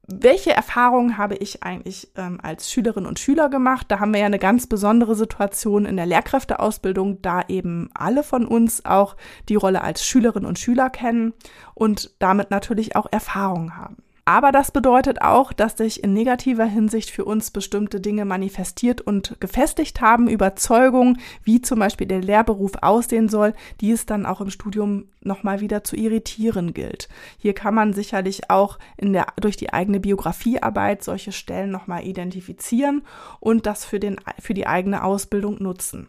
welche 0.08 0.52
Erfahrungen 0.52 1.18
habe 1.18 1.36
ich 1.36 1.64
eigentlich 1.64 2.10
ähm, 2.16 2.40
als 2.42 2.72
Schülerin 2.72 3.06
und 3.06 3.20
Schüler 3.20 3.50
gemacht? 3.50 3.86
Da 3.90 4.00
haben 4.00 4.14
wir 4.14 4.20
ja 4.20 4.26
eine 4.26 4.40
ganz 4.40 4.68
besondere 4.68 5.16
Situation 5.16 5.86
in 5.86 5.96
der 5.96 6.06
Lehrkräfteausbildung, 6.06 7.22
da 7.22 7.44
eben 7.48 7.90
alle 7.94 8.24
von 8.24 8.46
uns 8.46 8.84
auch 8.84 9.16
die 9.48 9.56
Rolle 9.56 9.82
als 9.82 10.06
Schülerin 10.06 10.46
und 10.46 10.60
Schüler 10.60 10.90
kennen 10.90 11.34
und 11.76 12.12
damit 12.20 12.52
natürlich 12.52 12.96
auch 12.96 13.08
Erfahrungen 13.12 13.78
haben. 13.78 13.98
Aber 14.26 14.52
das 14.52 14.72
bedeutet 14.72 15.22
auch, 15.22 15.52
dass 15.52 15.78
sich 15.78 16.04
in 16.04 16.14
negativer 16.14 16.66
Hinsicht 16.66 17.10
für 17.10 17.26
uns 17.26 17.50
bestimmte 17.50 18.00
Dinge 18.00 18.24
manifestiert 18.24 19.02
und 19.02 19.36
gefestigt 19.40 20.00
haben, 20.00 20.28
Überzeugungen, 20.28 21.20
wie 21.44 21.62
zum 21.62 21.80
Beispiel 21.80 22.08
der 22.08 22.22
Lehrberuf 22.22 22.74
aussehen 22.82 23.30
soll, 23.30 23.54
die 23.82 23.92
es 23.92 24.06
dann 24.06 24.28
auch 24.28 24.40
im 24.40 24.52
Studium 24.52 25.06
nochmal 25.22 25.60
wieder 25.60 25.84
zu 25.84 25.96
irritieren 25.96 26.74
gilt. 26.74 27.10
Hier 27.38 27.54
kann 27.54 27.74
man 27.74 27.94
sicherlich 27.94 28.50
auch 28.50 28.78
in 28.96 29.14
der, 29.14 29.28
durch 29.40 29.58
die 29.58 29.74
eigene 29.74 30.00
Biografiearbeit 30.00 31.04
solche 31.04 31.32
Stellen 31.32 31.72
nochmal 31.72 32.06
identifizieren 32.06 33.02
und 33.40 33.66
das 33.66 33.86
für, 33.86 34.00
den, 34.00 34.18
für 34.40 34.54
die 34.54 34.68
eigene 34.68 35.04
Ausbildung 35.04 35.62
nutzen. 35.62 36.08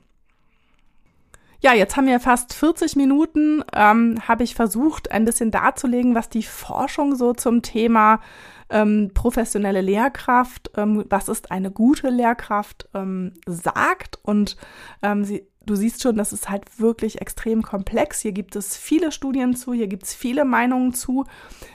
Ja, 1.63 1.75
jetzt 1.75 1.97
haben 1.97 2.09
wir 2.09 2.19
fast 2.19 2.55
40 2.55 2.97
Minuten, 2.97 3.63
ähm, 3.73 4.17
habe 4.27 4.43
ich 4.43 4.57
versucht, 4.57 5.13
ein 5.13 5.25
bisschen 5.25 5.53
darzulegen, 5.53 6.17
was 6.17 6.29
die 6.29 6.43
Forschung 6.43 7.15
so 7.15 7.35
zum 7.35 7.63
Thema 7.63 8.19
ähm, 8.69 9.13
professionelle 9.15 9.81
Lehrkraft, 9.81 10.73
ähm, 10.77 11.05
was 11.09 11.29
ist 11.29 11.53
eine 11.53 11.71
gute 11.71 12.09
Lehrkraft, 12.09 12.89
ähm, 12.95 13.35
sagt. 13.47 14.19
Und 14.25 14.57
ähm, 15.03 15.23
sie, 15.23 15.47
du 15.65 15.77
siehst 15.77 16.03
schon, 16.03 16.17
das 16.17 16.33
ist 16.33 16.51
halt 16.51 16.81
wirklich 16.81 17.21
extrem 17.21 17.63
komplex. 17.63 18.19
Hier 18.19 18.33
gibt 18.33 18.57
es 18.57 18.77
viele 18.77 19.13
Studien 19.13 19.55
zu, 19.55 19.73
hier 19.73 19.87
gibt 19.87 20.03
es 20.03 20.15
viele 20.15 20.45
Meinungen 20.45 20.95
zu. 20.95 21.27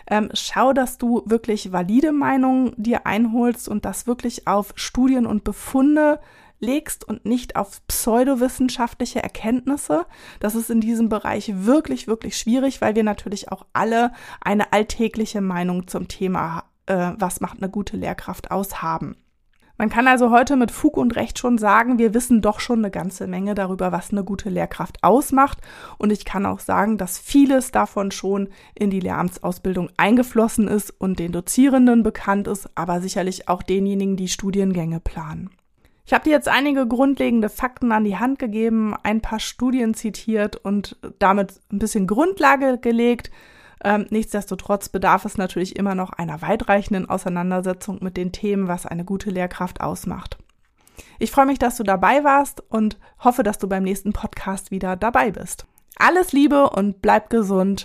Ähm, 0.08 0.28
schau, 0.34 0.74
dass 0.74 0.98
du 0.98 1.24
wirklich 1.28 1.72
valide 1.72 2.12
Meinungen 2.12 2.74
dir 2.76 3.06
einholst 3.06 3.70
und 3.70 3.86
das 3.86 4.06
wirklich 4.06 4.48
auf 4.48 4.74
Studien 4.76 5.26
und 5.26 5.46
Befunde 5.46 6.20
legst 6.60 7.08
und 7.08 7.26
nicht 7.26 7.56
auf 7.56 7.86
pseudowissenschaftliche 7.88 9.22
Erkenntnisse. 9.22 10.06
Das 10.40 10.56
ist 10.56 10.70
in 10.70 10.82
diesem 10.82 11.10
Bereich 11.10 11.52
wirklich, 11.56 12.08
wirklich 12.08 12.38
schwierig, 12.38 12.82
weil 12.82 12.96
wir 12.96 13.04
natürlich 13.04 13.52
auch 13.52 13.66
alle 13.74 14.12
eine 14.42 14.74
alltägliche 14.74 15.42
Meinung 15.42 15.88
zum 15.88 16.08
Thema, 16.08 16.64
äh, 16.88 17.12
was 17.18 17.42
macht 17.42 17.58
eine 17.62 17.70
gute 17.70 17.98
Lehrkraft 17.98 18.52
aus, 18.52 18.82
haben. 18.82 19.16
Man 19.80 19.90
kann 19.90 20.08
also 20.08 20.32
heute 20.32 20.56
mit 20.56 20.72
Fug 20.72 20.98
und 20.98 21.16
Recht 21.16 21.38
schon 21.38 21.60
sagen, 21.60 22.00
wir 22.00 22.16
wissen 22.16 22.42
doch 22.42 22.60
schon 22.60 22.80
eine 22.80 22.90
ganze 22.90 23.28
Menge 23.28 23.54
darüber, 23.54 23.92
was 23.92 24.12
eine 24.12 24.24
gute 24.24 24.50
Lehrkraft 24.50 25.04
ausmacht. 25.04 25.60
Und 26.00 26.12
ich 26.12 26.26
kann 26.26 26.48
auch 26.48 26.60
sagen, 26.60 26.98
dass 26.98 27.20
vieles 27.20 27.70
davon 27.70 28.10
schon 28.10 28.50
in 28.74 28.90
die 28.90 29.00
Lehramtsausbildung 29.00 29.92
eingeflossen 29.96 30.68
ist 30.68 30.90
und 31.00 31.20
den 31.20 31.32
Dozierenden 31.32 32.02
bekannt 32.02 32.48
ist, 32.48 32.68
aber 32.74 33.02
sicherlich 33.02 33.50
auch 33.50 33.62
denjenigen, 33.62 34.18
die 34.18 34.30
Studiengänge 34.30 35.00
planen. 35.00 35.52
Ich 36.08 36.14
habe 36.14 36.24
dir 36.24 36.32
jetzt 36.32 36.48
einige 36.48 36.88
grundlegende 36.88 37.50
Fakten 37.50 37.92
an 37.92 38.06
die 38.06 38.16
Hand 38.16 38.40
gegeben, 38.40 38.96
ein 39.04 39.20
paar 39.20 39.42
Studien 39.42 39.94
zitiert 39.94 40.56
und 40.56 40.96
damit 41.20 41.60
ein 41.70 41.80
bisschen 41.80 42.08
Grundlage 42.08 42.78
gelegt. 42.78 43.30
Ähm, 43.84 44.08
nichtsdestotrotz 44.10 44.88
bedarf 44.88 45.26
es 45.26 45.38
natürlich 45.38 45.76
immer 45.76 45.96
noch 45.96 46.14
einer 46.14 46.42
weitreichenden 46.42 47.10
Auseinandersetzung 47.10 48.00
mit 48.02 48.16
den 48.16 48.32
Themen, 48.32 48.70
was 48.70 48.86
eine 48.86 49.04
gute 49.04 49.32
Lehrkraft 49.32 49.82
ausmacht. 49.82 50.38
Ich 51.20 51.30
freue 51.30 51.46
mich, 51.46 51.60
dass 51.60 51.76
du 51.76 51.84
dabei 51.84 52.24
warst 52.24 52.64
und 52.70 52.98
hoffe, 53.20 53.44
dass 53.44 53.58
du 53.58 53.68
beim 53.68 53.84
nächsten 53.84 54.14
Podcast 54.14 54.72
wieder 54.72 54.96
dabei 54.96 55.32
bist. 55.32 55.66
Alles 55.98 56.32
Liebe 56.32 56.70
und 56.70 57.02
bleib 57.02 57.30
gesund. 57.30 57.76